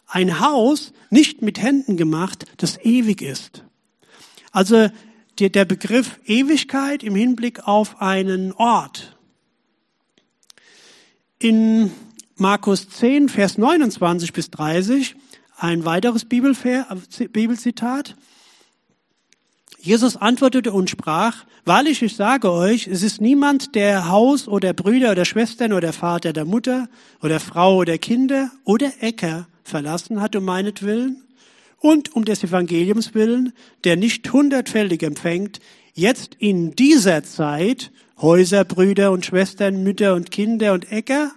[0.07, 3.65] ein Haus nicht mit Händen gemacht, das ewig ist.
[4.53, 4.91] Also
[5.39, 9.17] der Begriff Ewigkeit im Hinblick auf einen Ort.
[11.39, 11.91] In
[12.37, 15.17] Markus 10, Vers 29 bis 30,
[15.57, 18.15] ein weiteres Bibelzitat.
[19.85, 25.13] Jesus antwortete und sprach, Wahrlich, ich sage euch, es ist niemand, der Haus oder Brüder
[25.13, 26.89] oder Schwestern oder Vater der Mutter
[27.23, 31.23] oder Frau oder Kinder oder Äcker verlassen hat um meinetwillen
[31.81, 33.53] und um des Evangeliums willen,
[33.85, 35.61] der nicht hundertfältig empfängt,
[35.93, 41.31] jetzt in dieser Zeit Häuser, Brüder und Schwestern, Mütter und Kinder und Äcker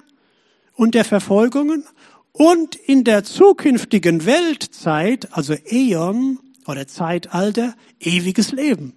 [0.73, 1.83] und der Verfolgungen
[2.31, 8.93] und in der zukünftigen Weltzeit, also Äon, oder Zeitalter, ewiges Leben.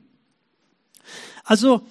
[1.45, 1.83] Also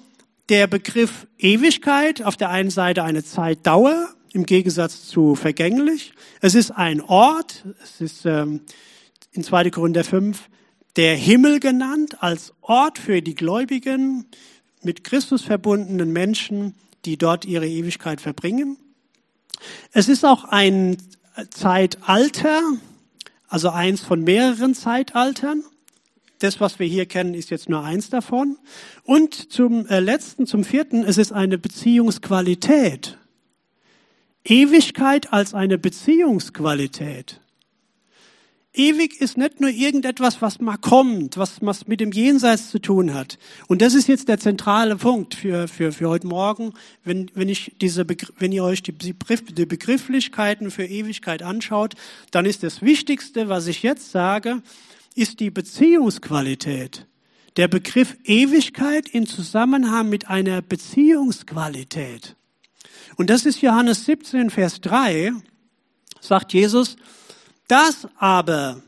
[0.49, 6.13] der Begriff Ewigkeit, auf der einen Seite eine Zeitdauer, im Gegensatz zu vergänglich.
[6.41, 8.61] Es ist ein Ort, es ist ähm,
[9.31, 9.69] in 2.
[9.71, 10.49] Korinther 5
[10.95, 14.25] der Himmel genannt als Ort für die Gläubigen,
[14.81, 18.77] mit Christus verbundenen Menschen, die dort ihre Ewigkeit verbringen.
[19.91, 20.97] Es ist auch ein
[21.51, 22.61] Zeitalter,
[23.47, 25.63] also eins von mehreren Zeitaltern.
[26.39, 28.57] Das, was wir hier kennen, ist jetzt nur eins davon.
[29.03, 33.17] Und zum äh, letzten, zum vierten, es ist eine Beziehungsqualität.
[34.45, 37.41] Ewigkeit als eine Beziehungsqualität.
[38.71, 43.13] Ewig ist nicht nur irgendetwas, was mal kommt, was, was mit dem Jenseits zu tun
[43.15, 43.39] hat.
[43.67, 46.73] Und das ist jetzt der zentrale Punkt für, für, für heute Morgen,
[47.03, 48.05] wenn, wenn, ich diese
[48.37, 51.95] wenn ihr euch die, die Begrifflichkeiten für Ewigkeit anschaut,
[52.31, 54.61] dann ist das Wichtigste, was ich jetzt sage,
[55.19, 57.05] ist die Beziehungsqualität.
[57.57, 62.37] Der Begriff Ewigkeit in Zusammenhang mit einer Beziehungsqualität.
[63.17, 65.33] Und das ist Johannes 17, Vers 3,
[66.21, 66.95] sagt Jesus,
[67.67, 68.81] das aber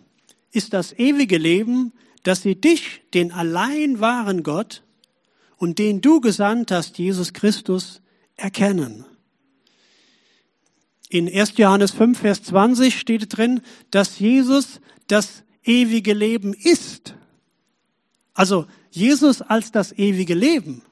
[0.52, 1.92] ist das ewige Leben,
[2.24, 4.84] dass sie dich, den allein wahren Gott
[5.58, 8.02] und den du gesandt hast, Jesus Christus,
[8.38, 9.06] erkennen.
[11.10, 11.58] In 1.
[11.58, 17.16] Johannes 5, Vers 20 steht drin, dass Jesus das ewige Leben ist.
[18.34, 20.84] Also Jesus als das ewige Leben.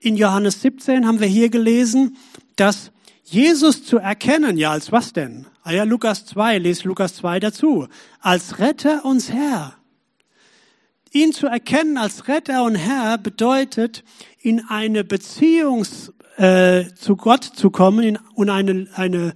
[0.00, 2.16] In Johannes 17 haben wir hier gelesen,
[2.56, 2.90] dass
[3.24, 5.46] Jesus zu erkennen, ja, als was denn?
[5.62, 7.86] Ah ja, Lukas 2, lest Lukas 2 dazu.
[8.20, 9.76] Als Retter und Herr.
[11.12, 14.02] Ihn zu erkennen als Retter und Herr bedeutet,
[14.40, 15.86] in eine Beziehung
[16.36, 19.34] äh, zu Gott zu kommen in, und eine, eine,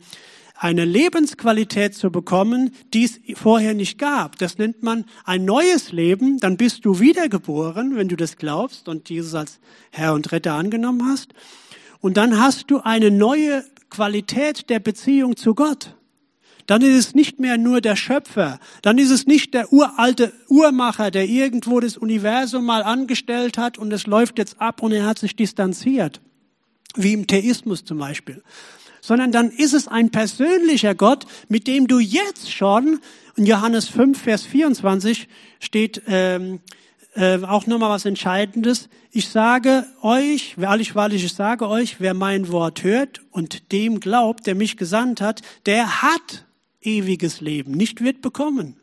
[0.66, 4.36] eine Lebensqualität zu bekommen, die es vorher nicht gab.
[4.38, 6.38] Das nennt man ein neues Leben.
[6.38, 9.60] Dann bist du wiedergeboren, wenn du das glaubst und Jesus als
[9.92, 11.34] Herr und Retter angenommen hast.
[12.00, 15.94] Und dann hast du eine neue Qualität der Beziehung zu Gott.
[16.66, 18.58] Dann ist es nicht mehr nur der Schöpfer.
[18.82, 23.92] Dann ist es nicht der uralte Uhrmacher, der irgendwo das Universum mal angestellt hat und
[23.92, 26.20] es läuft jetzt ab und er hat sich distanziert.
[26.96, 28.42] Wie im Theismus zum Beispiel.
[29.06, 32.98] Sondern dann ist es ein persönlicher Gott, mit dem du jetzt schon,
[33.36, 35.28] in Johannes 5, Vers 24
[35.60, 36.58] steht, ähm,
[37.14, 38.88] äh, auch nochmal was Entscheidendes.
[39.12, 44.44] Ich sage euch, wahrlich, wahrlich, ich sage euch, wer mein Wort hört und dem glaubt,
[44.48, 46.44] der mich gesandt hat, der hat
[46.82, 48.74] ewiges Leben, nicht wird bekommen.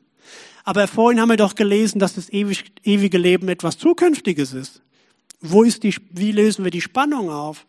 [0.64, 4.82] Aber vorhin haben wir doch gelesen, dass das ewig, ewige Leben etwas Zukünftiges ist.
[5.42, 7.66] Wo ist die, wie lösen wir die Spannung auf?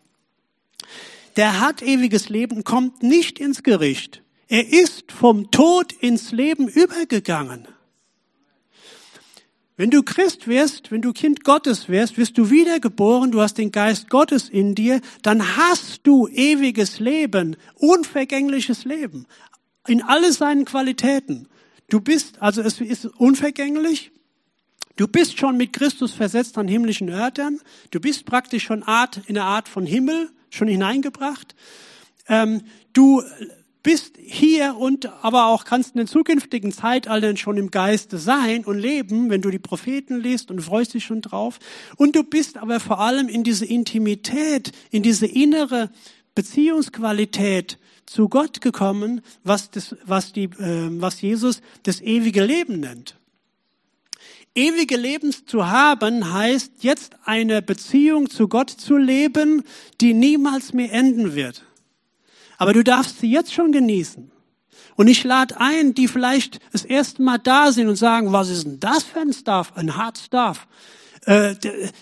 [1.35, 4.23] Der hat ewiges Leben, kommt nicht ins Gericht.
[4.47, 7.67] Er ist vom Tod ins Leben übergegangen.
[9.77, 13.71] Wenn du Christ wirst, wenn du Kind Gottes wirst, wirst du wiedergeboren, du hast den
[13.71, 19.25] Geist Gottes in dir, dann hast du ewiges Leben, unvergängliches Leben,
[19.85, 21.49] in alle seinen Qualitäten.
[21.89, 24.11] Du bist, also es ist unvergänglich,
[24.95, 27.59] du bist schon mit Christus versetzt an himmlischen Örtern,
[27.91, 31.55] du bist praktisch schon Art, in eine Art von Himmel schon hineingebracht.
[32.27, 32.61] Ähm,
[32.93, 33.21] du
[33.85, 38.79] bist hier und aber auch kannst in den zukünftigen Zeitaltern schon im Geiste sein und
[38.79, 41.59] leben, wenn du die Propheten liest und freust dich schon drauf.
[41.95, 45.91] Und du bist aber vor allem in diese Intimität, in diese innere
[46.33, 47.77] Beziehungsqualität
[48.07, 53.15] zu Gott gekommen, was, das, was, die, äh, was Jesus das ewige Leben nennt.
[54.57, 59.63] Ewige Leben zu haben heißt jetzt eine Beziehung zu Gott zu leben,
[59.99, 61.63] die niemals mehr enden wird.
[62.57, 64.31] Aber du darfst sie jetzt schon genießen.
[64.95, 68.63] Und ich lade ein, die vielleicht das erste Mal da sind und sagen, was ist
[68.63, 70.67] denn das für ein Stuff, ein Hard Stuff?
[71.25, 71.55] Äh,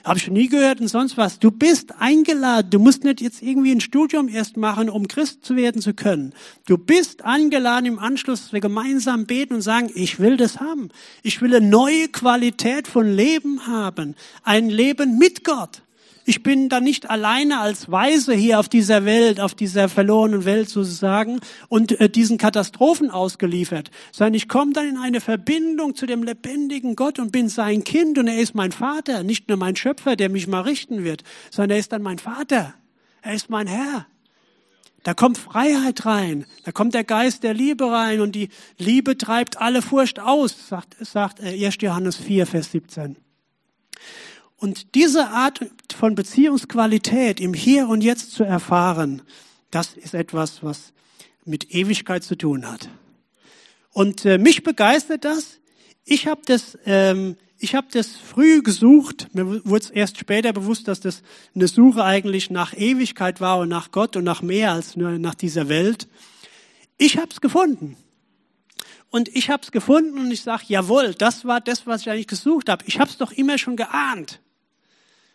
[0.03, 1.39] Habe ich schon nie gehört und sonst was.
[1.39, 2.69] Du bist eingeladen.
[2.69, 6.33] Du musst nicht jetzt irgendwie ein Studium erst machen, um Christ zu werden zu können.
[6.67, 10.89] Du bist eingeladen im Anschluss, dass wir gemeinsam beten und sagen, ich will das haben.
[11.21, 14.15] Ich will eine neue Qualität von Leben haben.
[14.43, 15.83] Ein Leben mit Gott.
[16.25, 20.69] Ich bin da nicht alleine als Weise hier auf dieser Welt, auf dieser verlorenen Welt
[20.69, 26.23] sozusagen und äh, diesen Katastrophen ausgeliefert, sondern ich komme dann in eine Verbindung zu dem
[26.23, 30.15] lebendigen Gott und bin sein Kind und er ist mein Vater, nicht nur mein Schöpfer,
[30.15, 32.73] der mich mal richten wird, sondern er ist dann mein Vater.
[33.21, 34.05] Er ist mein Herr.
[35.03, 39.59] Da kommt Freiheit rein, da kommt der Geist der Liebe rein und die Liebe treibt
[39.59, 41.61] alle Furcht aus, sagt, sagt 1.
[41.61, 43.17] Äh, Johannes 4, Vers 17.
[44.63, 45.59] Und diese Art
[45.93, 49.21] von Beziehungsqualität im Hier und Jetzt zu erfahren,
[49.71, 50.93] das ist etwas, was
[51.43, 52.87] mit Ewigkeit zu tun hat.
[53.91, 55.59] Und äh, mich begeistert das.
[56.05, 59.27] Ich habe das, ähm, ich habe das früh gesucht.
[59.33, 61.23] Mir wurde es erst später bewusst, dass das
[61.53, 65.35] eine Suche eigentlich nach Ewigkeit war und nach Gott und nach mehr als nur nach
[65.35, 66.07] dieser Welt.
[66.97, 67.97] Ich habe es gefunden.
[69.09, 72.27] Und ich habe es gefunden und ich sage, jawohl, das war das, was ich eigentlich
[72.27, 72.85] gesucht habe.
[72.87, 74.39] Ich habe es doch immer schon geahnt.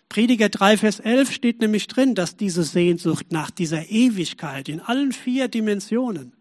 [0.09, 5.13] Prediger 3, Vers 11 steht nämlich drin, dass diese Sehnsucht nach dieser Ewigkeit in allen
[5.13, 6.33] vier Dimensionen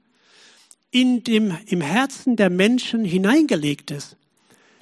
[0.89, 4.15] in dem, im Herzen der Menschen hineingelegt ist.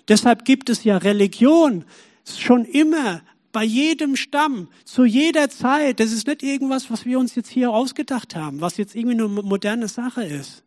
[0.07, 1.83] Deshalb gibt es ja Religion
[2.25, 3.21] schon immer
[3.51, 5.99] bei jedem Stamm, zu jeder Zeit.
[5.99, 9.27] Das ist nicht irgendwas, was wir uns jetzt hier ausgedacht haben, was jetzt irgendwie eine
[9.27, 10.64] moderne Sache ist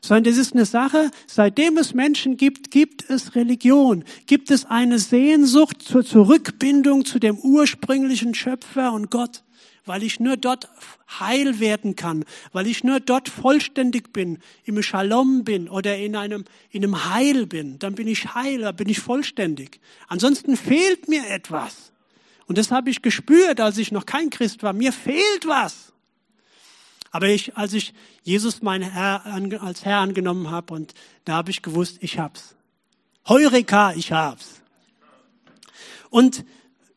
[0.00, 4.98] sondern das ist eine Sache, seitdem es Menschen gibt, gibt es Religion, gibt es eine
[4.98, 9.42] Sehnsucht zur Zurückbindung zu dem ursprünglichen Schöpfer und Gott,
[9.84, 10.68] weil ich nur dort
[11.20, 16.44] heil werden kann, weil ich nur dort vollständig bin, im Shalom bin oder in einem,
[16.70, 19.80] in einem Heil bin, dann bin ich heil, dann bin ich vollständig.
[20.08, 21.92] Ansonsten fehlt mir etwas.
[22.46, 24.72] Und das habe ich gespürt, als ich noch kein Christ war.
[24.72, 25.92] Mir fehlt was.
[27.10, 29.24] Aber ich, als ich Jesus mein Herr,
[29.60, 32.54] als Herr angenommen habe, und da habe ich gewusst, ich hab's.
[33.28, 34.60] Heureka, ich hab's.
[36.10, 36.44] Und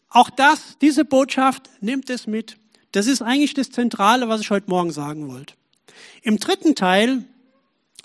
[0.09, 2.57] auch das, diese Botschaft, nimmt es mit.
[2.91, 5.53] Das ist eigentlich das Zentrale, was ich heute Morgen sagen wollte.
[6.21, 7.25] Im dritten Teil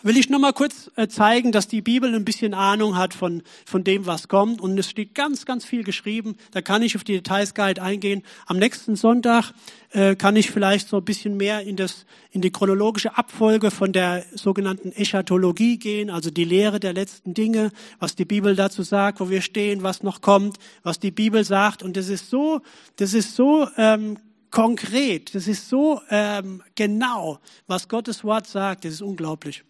[0.05, 3.43] will ich noch mal kurz äh, zeigen, dass die Bibel ein bisschen Ahnung hat von,
[3.65, 4.61] von dem, was kommt.
[4.61, 6.37] Und es steht ganz, ganz viel geschrieben.
[6.53, 8.23] Da kann ich auf die Details gar nicht eingehen.
[8.47, 9.53] Am nächsten Sonntag
[9.91, 13.93] äh, kann ich vielleicht so ein bisschen mehr in, das, in die chronologische Abfolge von
[13.93, 19.21] der sogenannten Eschatologie gehen, also die Lehre der letzten Dinge, was die Bibel dazu sagt,
[19.21, 21.83] wo wir stehen, was noch kommt, was die Bibel sagt.
[21.83, 22.61] Und das ist so,
[22.97, 24.19] das ist so ähm,
[24.51, 28.85] konkret, das ist so ähm, genau, was Gottes Wort sagt.
[28.85, 29.65] Das ist unglaublich.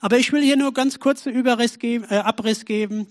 [0.00, 3.06] Aber ich will hier nur ganz kurzen Überriss geben, äh, Abriss geben.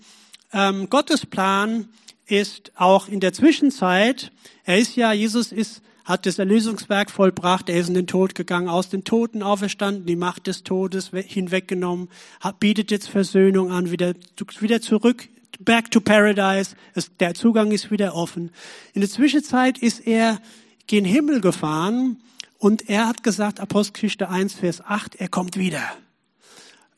[0.52, 1.88] Ähm, Gottes Plan
[2.26, 4.30] ist auch in der Zwischenzeit,
[4.64, 8.68] er ist ja, Jesus ist, hat das Erlösungswerk vollbracht, er ist in den Tod gegangen,
[8.68, 12.08] aus den Toten auferstanden, die Macht des Todes hinweggenommen,
[12.40, 14.14] hat, bietet jetzt Versöhnung an, wieder,
[14.60, 15.28] wieder zurück,
[15.60, 18.50] back to paradise, es, der Zugang ist wieder offen.
[18.94, 20.40] In der Zwischenzeit ist er
[20.86, 22.18] gen Himmel gefahren
[22.58, 25.82] und er hat gesagt, Apostelgeschichte 1, Vers 8, er kommt wieder.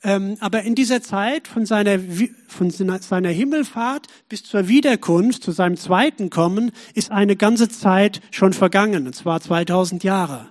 [0.02, 1.98] Ähm, aber in dieser Zeit von seiner,
[2.48, 8.54] von seiner Himmelfahrt bis zur Wiederkunft, zu seinem zweiten Kommen, ist eine ganze Zeit schon
[8.54, 10.48] vergangen, und zwar 2000 Jahre.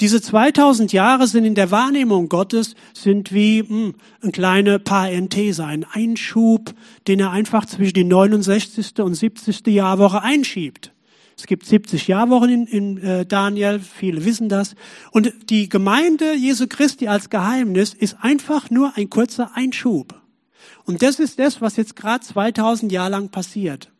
[0.00, 5.64] Diese 2000 Jahre sind in der Wahrnehmung Gottes sind wie mh, hm, ein kleiner Parenthese,
[5.64, 6.72] ein Einschub,
[7.08, 9.00] den er einfach zwischen die 69.
[9.00, 9.66] und 70.
[9.66, 10.92] Jahrwoche einschiebt.
[11.38, 14.74] Es gibt 70 Jahrwochen in, in äh, Daniel, viele wissen das.
[15.12, 20.20] Und die Gemeinde Jesu Christi als Geheimnis ist einfach nur ein kurzer Einschub.
[20.84, 23.92] Und das ist das, was jetzt gerade 2000 Jahre lang passiert.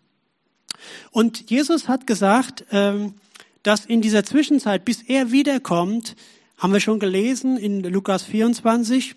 [1.13, 3.15] Und Jesus hat gesagt, ähm,
[3.63, 6.17] dass in dieser Zwischenzeit, bis er wiederkommt,
[6.57, 9.15] haben wir schon gelesen in Lukas 24,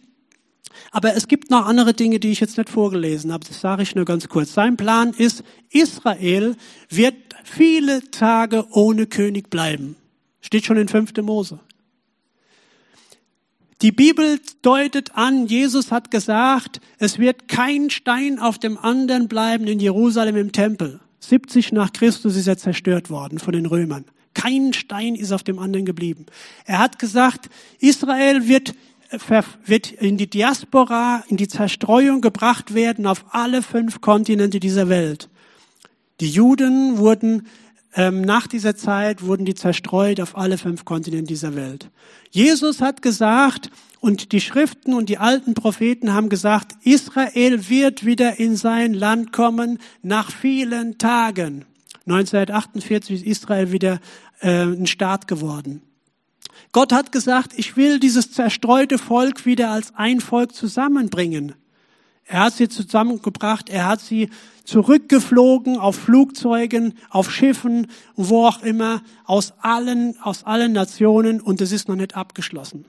[0.92, 3.46] aber es gibt noch andere Dinge, die ich jetzt nicht vorgelesen habe.
[3.46, 4.54] Das sage ich nur ganz kurz.
[4.54, 6.56] Sein Plan ist, Israel
[6.90, 9.96] wird viele Tage ohne König bleiben.
[10.42, 11.18] Steht schon in 5.
[11.22, 11.60] Mose.
[13.82, 19.66] Die Bibel deutet an, Jesus hat gesagt, es wird kein Stein auf dem anderen bleiben
[19.66, 21.00] in Jerusalem im Tempel.
[21.20, 24.06] 70 nach Christus ist er zerstört worden von den Römern.
[24.34, 26.28] Kein Stein ist auf dem anderen geblieben.
[26.66, 28.76] Er hat gesagt, Israel wird
[29.66, 35.30] wird in die Diaspora, in die Zerstreuung gebracht werden auf alle fünf Kontinente dieser Welt.
[36.20, 37.48] Die Juden wurden
[37.94, 41.90] ähm, nach dieser Zeit wurden die zerstreut auf alle fünf Kontinente dieser Welt.
[42.30, 43.70] Jesus hat gesagt,
[44.00, 49.32] und die Schriften und die alten Propheten haben gesagt, Israel wird wieder in sein Land
[49.32, 51.66] kommen nach vielen Tagen.
[52.08, 54.00] 1948 ist Israel wieder
[54.40, 55.82] äh, ein Staat geworden.
[56.72, 61.56] Gott hat gesagt, ich will dieses zerstreute Volk wieder als ein Volk zusammenbringen.
[62.26, 64.30] Er hat sie zusammengebracht, er hat sie
[64.64, 71.72] zurückgeflogen auf Flugzeugen, auf Schiffen, wo auch immer, aus allen, aus allen Nationen und es
[71.72, 72.86] ist noch nicht abgeschlossen.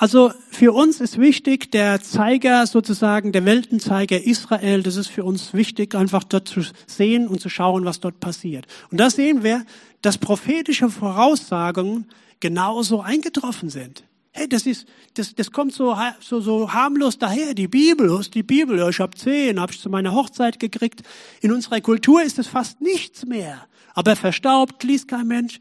[0.00, 5.52] Also für uns ist wichtig, der Zeiger sozusagen, der Weltenzeiger Israel, das ist für uns
[5.52, 8.66] wichtig, einfach dort zu sehen und zu schauen, was dort passiert.
[8.90, 9.66] Und da sehen wir,
[10.00, 12.06] dass prophetische Voraussagungen
[12.40, 14.04] genauso eingetroffen sind.
[14.30, 17.52] Hey, das ist, das, das kommt so, so, so harmlos daher.
[17.52, 18.88] Die Bibel, ist die Bibel?
[18.88, 21.02] Ich habe zehn, habe ich zu meiner Hochzeit gekriegt.
[21.42, 23.66] In unserer Kultur ist es fast nichts mehr.
[23.92, 25.60] Aber verstaubt, liest kein Mensch.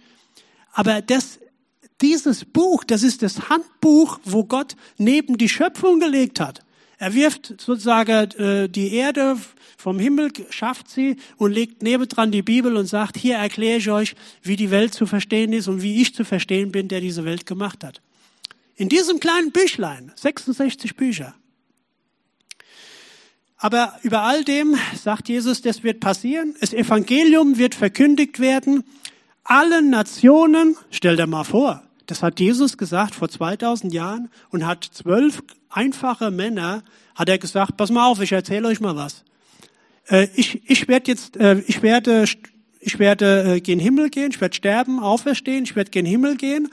[0.71, 1.39] Aber das
[2.01, 6.63] dieses Buch, das ist das Handbuch, wo Gott neben die Schöpfung gelegt hat.
[6.97, 9.38] Er wirft sozusagen äh, die Erde
[9.77, 14.15] vom Himmel, schafft sie und legt nebendran die Bibel und sagt, hier erkläre ich euch,
[14.41, 17.45] wie die Welt zu verstehen ist und wie ich zu verstehen bin, der diese Welt
[17.45, 18.01] gemacht hat.
[18.75, 21.33] In diesem kleinen Büchlein, 66 Bücher.
[23.57, 26.55] Aber über all dem sagt Jesus, das wird passieren.
[26.59, 28.83] Das Evangelium wird verkündigt werden.
[29.43, 34.84] Allen Nationen, stell dir mal vor, das hat Jesus gesagt vor 2000 Jahren und hat
[34.84, 36.84] zwölf einfache Männer,
[37.15, 39.24] hat er gesagt, pass mal auf, ich erzähle euch mal was.
[40.08, 42.26] Äh, ich, ich werde jetzt, äh, ich werde,
[42.80, 46.69] ich werde äh, gen Himmel gehen, ich werde sterben, auferstehen, ich werde gen Himmel gehen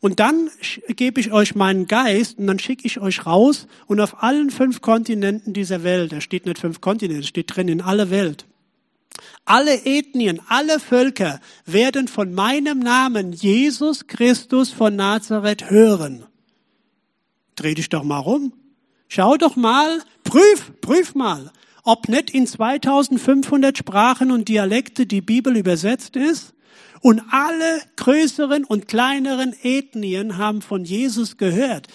[0.00, 0.48] und dann
[0.88, 4.80] gebe ich euch meinen Geist und dann schicke ich euch raus und auf allen fünf
[4.80, 8.46] Kontinenten dieser Welt, da steht nicht fünf Kontinente, steht drin in alle Welt.
[9.44, 16.26] Alle Ethnien, alle Völker werden von meinem Namen Jesus Christus von Nazareth hören.
[17.56, 18.52] Dreh dich doch mal rum.
[19.08, 21.50] Schau doch mal, prüf, prüf mal,
[21.82, 26.52] ob nicht in 2500 Sprachen und Dialekte die Bibel übersetzt ist.
[27.00, 31.86] Und alle größeren und kleineren Ethnien haben von Jesus gehört.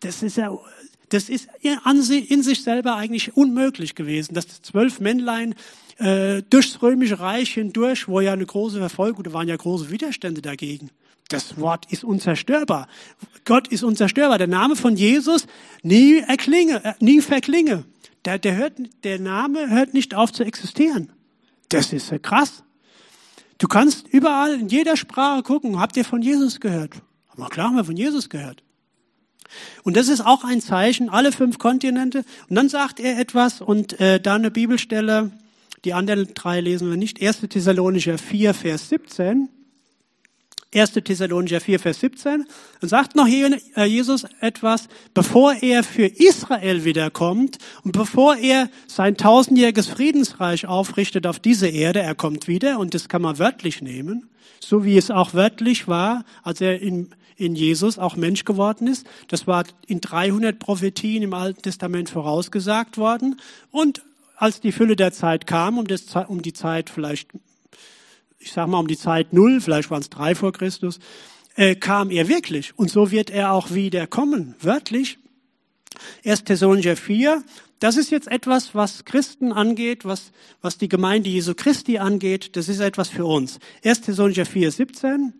[0.00, 0.56] Das ist ja,
[1.10, 1.48] das ist
[2.10, 5.54] in sich selber eigentlich unmöglich gewesen, dass zwölf Männlein
[6.02, 10.42] äh, durchs römische Reich hindurch, wo ja eine große Verfolgung, da waren ja große Widerstände
[10.42, 10.90] dagegen.
[11.28, 12.88] Das Wort ist unzerstörbar.
[13.44, 14.38] Gott ist unzerstörbar.
[14.38, 15.46] Der Name von Jesus
[15.82, 17.84] nie erklinge, äh, nie verklinge.
[18.24, 18.74] Der, der, hört,
[19.04, 21.12] der Name hört nicht auf zu existieren.
[21.68, 22.62] Das ist krass.
[23.58, 26.94] Du kannst überall in jeder Sprache gucken, habt ihr von Jesus gehört?
[27.28, 28.62] Aber klar haben wir von Jesus gehört.
[29.82, 32.24] Und das ist auch ein Zeichen, alle fünf Kontinente.
[32.48, 35.30] Und dann sagt er etwas und äh, da eine Bibelstelle,
[35.84, 37.20] die anderen drei lesen wir nicht.
[37.20, 37.40] 1.
[37.48, 39.48] Thessalonicher 4, Vers 17.
[40.74, 40.92] 1.
[40.92, 42.46] Thessalonicher 4, Vers 17.
[42.80, 49.16] Und sagt noch äh, Jesus etwas, bevor er für Israel wiederkommt und bevor er sein
[49.16, 54.30] tausendjähriges Friedensreich aufrichtet auf diese Erde, er kommt wieder und das kann man wörtlich nehmen,
[54.60, 59.06] so wie es auch wörtlich war, als er in, in Jesus auch Mensch geworden ist.
[59.28, 63.36] Das war in 300 Prophetien im Alten Testament vorausgesagt worden
[63.70, 64.02] und
[64.42, 67.28] als die Fülle der Zeit kam, um, das, um die Zeit vielleicht
[68.42, 70.98] ich sage mal um die Zeit null, vielleicht waren es drei vor Christus,
[71.54, 72.76] äh, kam er wirklich.
[72.76, 75.18] Und so wird er auch wieder kommen, wörtlich.
[76.24, 76.44] 1.
[76.44, 77.44] Thessalonicher 4,
[77.78, 82.68] das ist jetzt etwas, was Christen angeht, was, was die Gemeinde Jesu Christi angeht, das
[82.68, 83.58] ist etwas für uns.
[83.84, 84.02] 1.
[84.02, 85.34] Thessalonicher 4, 17.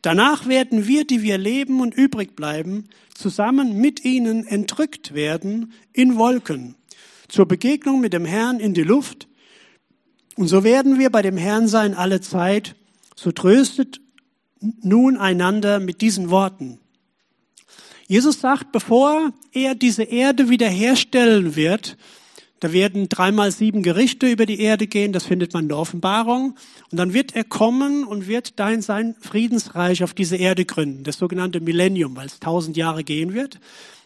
[0.00, 6.16] Danach werden wir, die wir leben und übrig bleiben, zusammen mit ihnen entrückt werden in
[6.16, 6.74] Wolken
[7.32, 9.26] zur Begegnung mit dem Herrn in die Luft
[10.36, 12.74] und so werden wir bei dem Herrn sein alle Zeit.
[13.14, 14.00] So tröstet
[14.60, 16.78] nun einander mit diesen Worten.
[18.06, 21.96] Jesus sagt, bevor er diese Erde wiederherstellen wird,
[22.60, 26.54] da werden dreimal sieben Gerichte über die Erde gehen, das findet man in der Offenbarung.
[26.90, 31.18] Und dann wird er kommen und wird dahin sein Friedensreich auf diese Erde gründen, das
[31.18, 33.58] sogenannte Millennium, weil es tausend Jahre gehen wird.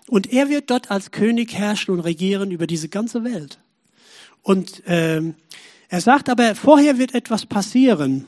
[0.09, 3.59] Und er wird dort als König herrschen und regieren über diese ganze Welt.
[4.42, 5.34] Und ähm,
[5.88, 8.26] er sagt aber, vorher wird etwas passieren.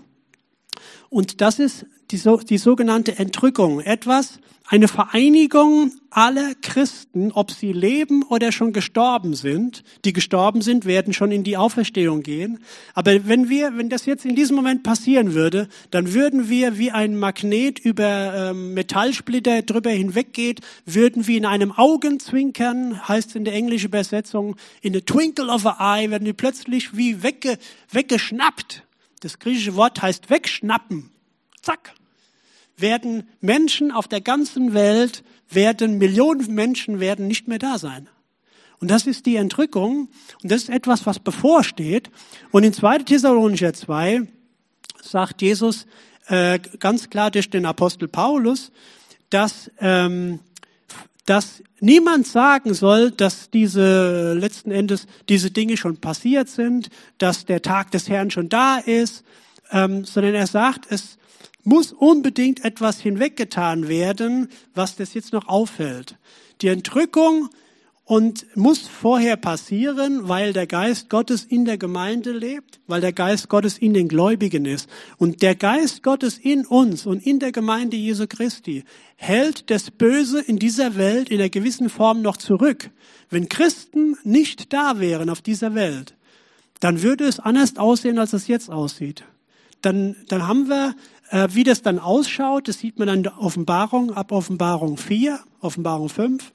[1.11, 3.81] Und das ist die, die sogenannte Entrückung.
[3.81, 4.41] Etwas,
[4.71, 9.83] eine Vereinigung aller Christen, ob sie leben oder schon gestorben sind.
[10.05, 12.59] Die gestorben sind, werden schon in die Auferstehung gehen.
[12.93, 16.91] Aber wenn wir, wenn das jetzt in diesem Moment passieren würde, dann würden wir wie
[16.91, 23.55] ein Magnet über ähm, Metallsplitter drüber hinweggeht, würden wir in einem Augenzwinkern, heißt in der
[23.55, 27.57] englischen Übersetzung, in a twinkle of an eye, werden wir plötzlich wie wegge,
[27.91, 28.83] weggeschnappt.
[29.21, 31.11] Das griechische Wort heißt wegschnappen.
[31.63, 31.95] Zack
[32.77, 38.09] werden Menschen auf der ganzen Welt, werden Millionen Menschen werden nicht mehr da sein.
[38.81, 40.09] Und das ist die Entrückung.
[40.43, 42.11] Und das ist etwas, was bevorsteht.
[42.53, 42.99] Und in 2.
[43.01, 44.29] Thessalonicher 2
[45.03, 45.87] sagt Jesus
[46.27, 48.71] äh, ganz klar durch den Apostel Paulus,
[49.31, 50.41] dass, ähm,
[51.29, 57.61] dass niemand sagen soll, dass diese letzten Endes diese Dinge schon passiert sind, dass der
[57.61, 59.25] Tag des Herrn schon da ist,
[59.71, 61.19] ähm, sondern er sagt, es
[61.65, 66.17] muss unbedingt etwas hinweggetan werden, was das jetzt noch auffällt.
[66.63, 67.51] Die Entrückung
[68.09, 73.51] und muss vorher passieren, weil der Geist Gottes in der Gemeinde lebt, weil der Geist
[73.51, 74.89] Gottes in den Gläubigen ist.
[75.19, 78.85] Und der Geist Gottes in uns und in der Gemeinde Jesu Christi
[79.17, 82.89] hält das Böse in dieser Welt in einer gewissen Form noch zurück.
[83.29, 86.15] Wenn Christen nicht da wären auf dieser Welt,
[86.81, 89.25] dann würde es anders aussehen, als es jetzt aussieht.
[89.83, 90.95] Dann, dann haben wir
[91.29, 96.09] äh, wie das dann ausschaut, das sieht man an der Offenbarung, ab Offenbarung 4, Offenbarung
[96.09, 96.55] 5.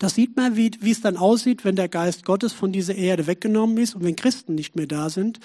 [0.00, 3.26] Da sieht man, wie, wie es dann aussieht, wenn der Geist Gottes von dieser Erde
[3.26, 5.40] weggenommen ist und wenn Christen nicht mehr da sind.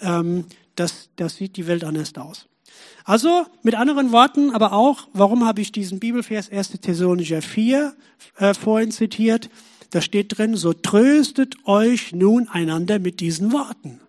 [0.00, 0.44] Ähm,
[0.76, 2.46] das, das sieht die Welt anders aus.
[3.04, 6.80] Also mit anderen Worten, aber auch, warum habe ich diesen Bibelvers 1.
[6.80, 7.96] Thessalonicher 4
[8.36, 9.50] äh, vorhin zitiert?
[9.90, 14.00] Da steht drin, so tröstet euch nun einander mit diesen Worten.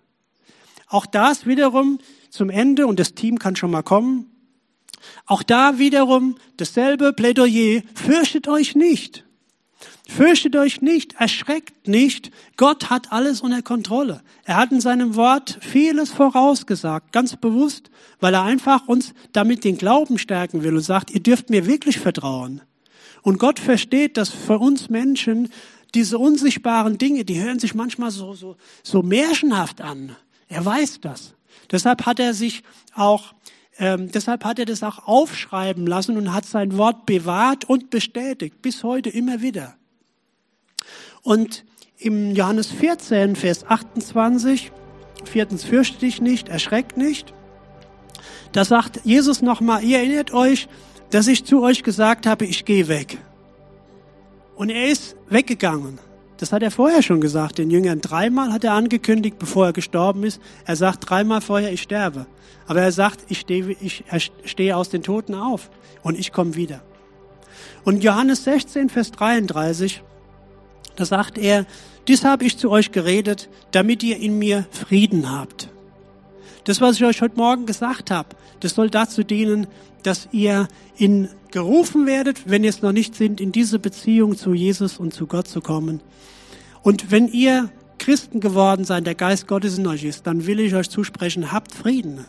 [0.88, 1.98] Auch das wiederum
[2.30, 4.28] zum Ende und das Team kann schon mal kommen.
[5.26, 7.82] Auch da wiederum dasselbe Plädoyer.
[7.96, 9.26] Fürchtet euch nicht.
[10.10, 12.32] Fürchtet euch nicht, erschreckt nicht.
[12.57, 14.24] Gott hat alles unter Kontrolle.
[14.43, 19.78] Er hat in seinem Wort vieles vorausgesagt, ganz bewusst, weil er einfach uns damit den
[19.78, 22.62] Glauben stärken will und sagt, ihr dürft mir wirklich vertrauen.
[23.22, 25.49] Und Gott versteht, dass für uns Menschen
[25.93, 30.16] diese unsichtbaren Dinge, die hören sich manchmal so, so, so märchenhaft an.
[30.47, 31.36] Er weiß das.
[31.72, 32.64] Deshalb hat er sich
[32.95, 33.36] auch,
[33.78, 38.64] ähm, deshalb hat er das auch aufschreiben lassen und hat sein Wort bewahrt und bestätigt,
[38.64, 39.76] bis heute immer wieder.
[41.24, 41.65] Und
[41.97, 44.72] im Johannes 14, Vers 28,
[45.26, 47.34] viertens, fürchte dich nicht, erschreckt nicht.
[48.51, 50.67] Da sagt Jesus nochmal, ihr erinnert euch,
[51.09, 53.17] dass ich zu euch gesagt habe, ich gehe weg.
[54.55, 55.99] Und er ist weggegangen.
[56.38, 57.99] das hat er vorher schon gesagt, den Jüngern.
[57.99, 60.41] Dreimal hat er angekündigt, bevor er gestorben ist.
[60.65, 62.28] Er sagt dreimal vorher, ich sterbe.
[62.65, 64.03] Aber er sagt, ich stehe, ich
[64.45, 65.70] stehe aus den Toten auf
[66.01, 66.82] und ich komme wieder.
[67.84, 70.01] Und Johannes 16, Vers 33,
[71.00, 71.66] da sagt er,
[72.10, 75.70] dies habe ich zu euch geredet, damit ihr in mir Frieden habt.
[76.66, 79.68] Das, was ich euch heute Morgen gesagt habe, das soll dazu dienen,
[80.04, 84.54] dass ihr in gerufen werdet, wenn ihr es noch nicht sind, in diese Beziehung zu
[84.54, 86.02] Jesus und zu Gott zu kommen.
[86.84, 90.76] Und wenn ihr Christen geworden seid, der Geist Gottes in euch ist, dann will ich
[90.76, 92.26] euch zusprechen, habt Frieden.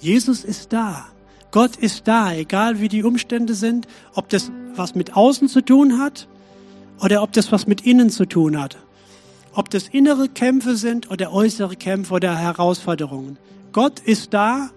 [0.00, 1.06] Jesus ist da.
[1.52, 6.00] Gott ist da, egal wie die Umstände sind, ob das was mit außen zu tun
[6.00, 6.26] hat
[7.00, 8.76] oder ob das was mit innen zu tun hat.
[9.52, 13.38] Ob das innere Kämpfe sind oder äußere Kämpfe oder Herausforderungen.
[13.72, 14.70] Gott ist da,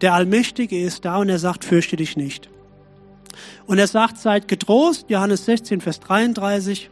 [0.00, 2.48] der Allmächtige ist da und er sagt, fürchte dich nicht.
[3.66, 6.90] Und er sagt, seid getrost, Johannes 16, Vers 33,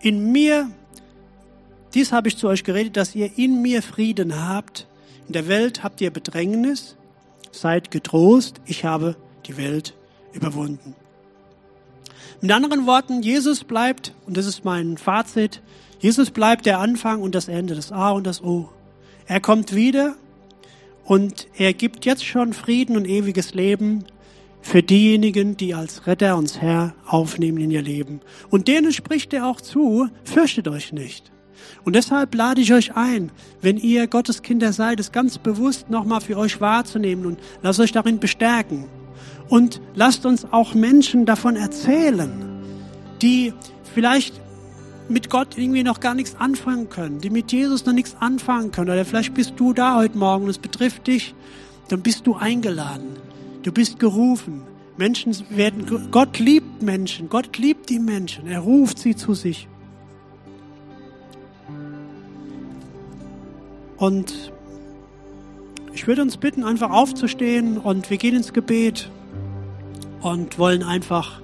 [0.00, 0.70] in mir,
[1.94, 4.86] dies habe ich zu euch geredet, dass ihr in mir Frieden habt.
[5.26, 6.96] In der Welt habt ihr Bedrängnis,
[7.52, 9.94] seid getrost, ich habe die Welt
[10.32, 10.94] überwunden.
[12.42, 15.60] Mit anderen Worten, Jesus bleibt, und das ist mein Fazit,
[15.98, 18.70] Jesus bleibt der Anfang und das Ende, das A und das O.
[19.26, 20.14] Er kommt wieder
[21.04, 24.04] und er gibt jetzt schon Frieden und ewiges Leben
[24.62, 28.22] für diejenigen, die als Retter uns Herr aufnehmen in ihr Leben.
[28.48, 31.30] Und denen spricht er auch zu, fürchtet euch nicht.
[31.84, 33.30] Und deshalb lade ich euch ein,
[33.60, 37.92] wenn ihr Gottes Kinder seid, es ganz bewusst nochmal für euch wahrzunehmen und lasst euch
[37.92, 38.86] darin bestärken.
[39.50, 42.30] Und lasst uns auch Menschen davon erzählen,
[43.20, 43.52] die
[43.92, 44.40] vielleicht
[45.08, 48.90] mit Gott irgendwie noch gar nichts anfangen können, die mit Jesus noch nichts anfangen können.
[48.90, 51.34] Oder vielleicht bist du da heute Morgen und es betrifft dich,
[51.88, 53.16] dann bist du eingeladen.
[53.64, 54.62] Du bist gerufen.
[54.96, 57.28] Menschen werden, Gott liebt Menschen.
[57.28, 58.46] Gott liebt die Menschen.
[58.46, 59.66] Er ruft sie zu sich.
[63.96, 64.52] Und
[65.92, 69.10] ich würde uns bitten, einfach aufzustehen und wir gehen ins Gebet
[70.22, 71.40] und wollen einfach,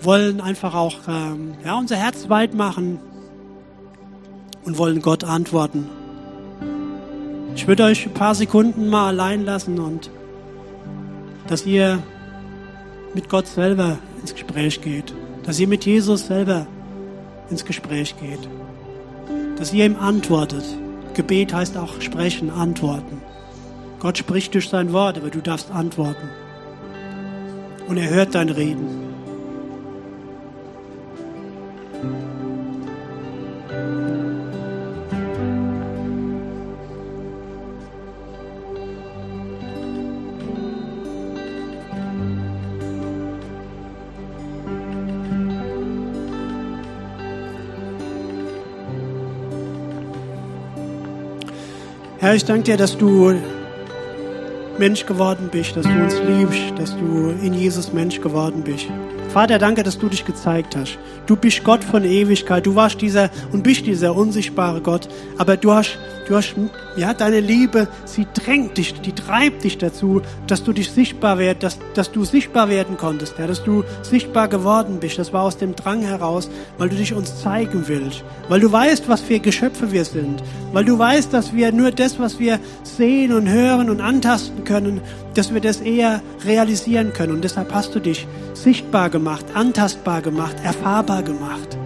[0.00, 3.00] wollen einfach auch ähm, ja, unser Herz weit machen
[4.64, 5.88] und wollen Gott antworten.
[7.54, 10.10] Ich würde euch ein paar Sekunden mal allein lassen und
[11.46, 12.02] dass ihr
[13.14, 15.14] mit Gott selber ins Gespräch geht,
[15.44, 16.66] dass ihr mit Jesus selber
[17.50, 18.48] ins Gespräch geht,
[19.56, 20.64] dass ihr ihm antwortet.
[21.14, 23.22] Gebet heißt auch sprechen, antworten.
[23.98, 26.28] Gott spricht durch sein Wort, aber du darfst antworten.
[27.88, 29.06] Und er hört dein Reden.
[52.18, 53.36] Herr, ich danke dir, dass du
[54.78, 58.86] Mensch geworden bist, dass du uns liebst, dass du in Jesus Mensch geworden bist.
[59.30, 60.98] Vater, danke, dass du dich gezeigt hast.
[61.26, 62.66] Du bist Gott von Ewigkeit.
[62.66, 65.08] Du warst dieser und bist dieser unsichtbare Gott.
[65.38, 66.56] Aber du hast Du hast,
[66.96, 71.62] ja, deine Liebe, sie drängt dich, die treibt dich dazu, dass du dich sichtbar werd,
[71.62, 75.20] dass, dass du sichtbar werden konntest, ja, dass du sichtbar geworden bist.
[75.20, 79.08] Das war aus dem Drang heraus, weil du dich uns zeigen willst, weil du weißt,
[79.08, 83.32] was für Geschöpfe wir sind, weil du weißt, dass wir nur das, was wir sehen
[83.32, 85.00] und hören und antasten können,
[85.34, 87.34] dass wir das eher realisieren können.
[87.34, 91.78] Und deshalb hast du dich sichtbar gemacht, antastbar gemacht, erfahrbar gemacht.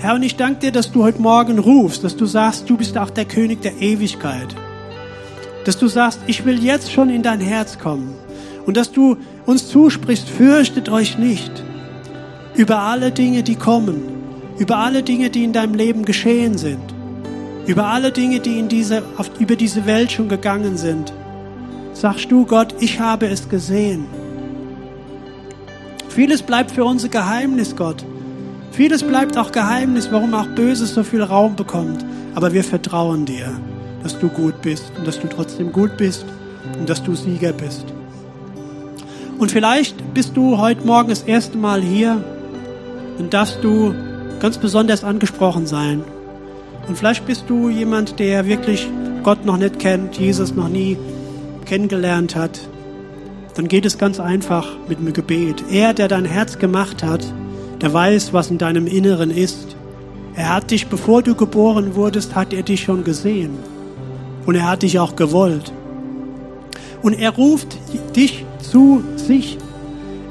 [0.00, 2.96] Herr, und ich danke dir, dass du heute Morgen rufst, dass du sagst, du bist
[2.96, 4.48] auch der König der Ewigkeit.
[5.66, 8.14] Dass du sagst, ich will jetzt schon in dein Herz kommen.
[8.64, 11.52] Und dass du uns zusprichst, fürchtet euch nicht
[12.54, 14.00] über alle Dinge, die kommen,
[14.58, 16.94] über alle Dinge, die in deinem Leben geschehen sind,
[17.66, 21.12] über alle Dinge, die in diese, auf, über diese Welt schon gegangen sind.
[21.92, 24.06] Sagst du, Gott, ich habe es gesehen.
[26.08, 28.02] Vieles bleibt für uns ein Geheimnis, Gott.
[28.72, 32.04] Vieles bleibt auch Geheimnis, warum auch Böses so viel Raum bekommt.
[32.34, 33.60] Aber wir vertrauen dir,
[34.02, 36.24] dass du gut bist und dass du trotzdem gut bist
[36.78, 37.84] und dass du Sieger bist.
[39.38, 42.22] Und vielleicht bist du heute Morgen das erste Mal hier
[43.18, 43.94] und darfst du
[44.38, 46.04] ganz besonders angesprochen sein.
[46.86, 48.88] Und vielleicht bist du jemand, der wirklich
[49.22, 50.96] Gott noch nicht kennt, Jesus noch nie
[51.66, 52.60] kennengelernt hat.
[53.54, 55.64] Dann geht es ganz einfach mit dem Gebet.
[55.70, 57.24] Er, der dein Herz gemacht hat,
[57.80, 59.76] der weiß, was in deinem Inneren ist.
[60.34, 63.58] Er hat dich, bevor du geboren wurdest, hat er dich schon gesehen.
[64.46, 65.72] Und er hat dich auch gewollt.
[67.02, 67.76] Und er ruft
[68.14, 69.58] dich zu sich.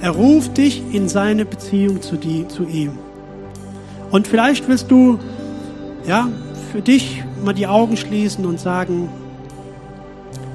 [0.02, 2.92] Er ruft dich in seine Beziehung zu, die, zu ihm.
[4.12, 5.20] Und vielleicht willst du,
[6.08, 6.30] ja,
[6.72, 9.10] für dich mal die Augen schließen und sagen,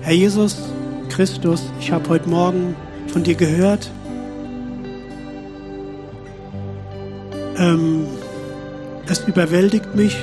[0.01, 0.59] Herr Jesus
[1.09, 2.75] Christus, ich habe heute Morgen
[3.09, 3.91] von dir gehört.
[7.65, 8.07] Ähm,
[9.07, 10.17] es überwältigt mich.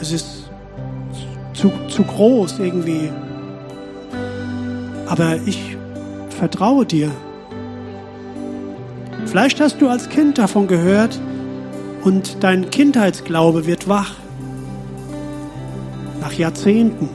[0.00, 0.50] Es ist
[1.54, 3.10] zu, zu groß irgendwie.
[5.06, 5.76] Aber ich
[6.28, 7.10] vertraue dir.
[9.24, 11.18] Vielleicht hast du als Kind davon gehört
[12.04, 14.14] und dein Kindheitsglaube wird wach.
[16.20, 17.08] Nach Jahrzehnten.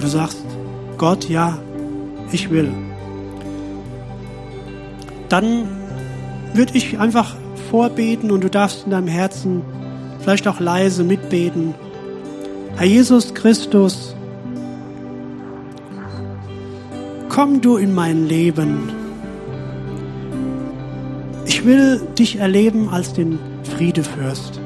[0.00, 0.44] Du sagst,
[0.96, 1.58] Gott, ja,
[2.32, 2.72] ich will.
[5.28, 5.68] Dann
[6.54, 7.36] würde ich einfach
[7.70, 9.62] vorbeten und du darfst in deinem Herzen
[10.20, 11.74] vielleicht auch leise mitbeten.
[12.76, 14.14] Herr Jesus Christus,
[17.28, 18.90] komm du in mein Leben.
[21.46, 23.38] Ich will dich erleben als den
[23.76, 24.60] Friedefürst.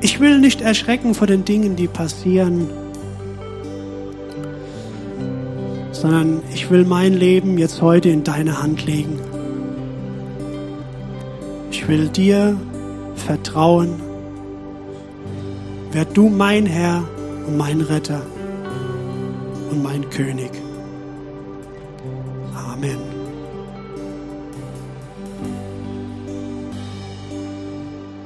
[0.00, 2.68] Ich will nicht erschrecken vor den Dingen, die passieren,
[6.06, 9.18] sondern ich will mein Leben jetzt heute in deine Hand legen.
[11.72, 12.56] Ich will dir
[13.16, 14.00] vertrauen.
[15.90, 17.02] Werd du mein Herr
[17.48, 18.22] und mein Retter
[19.72, 20.52] und mein König.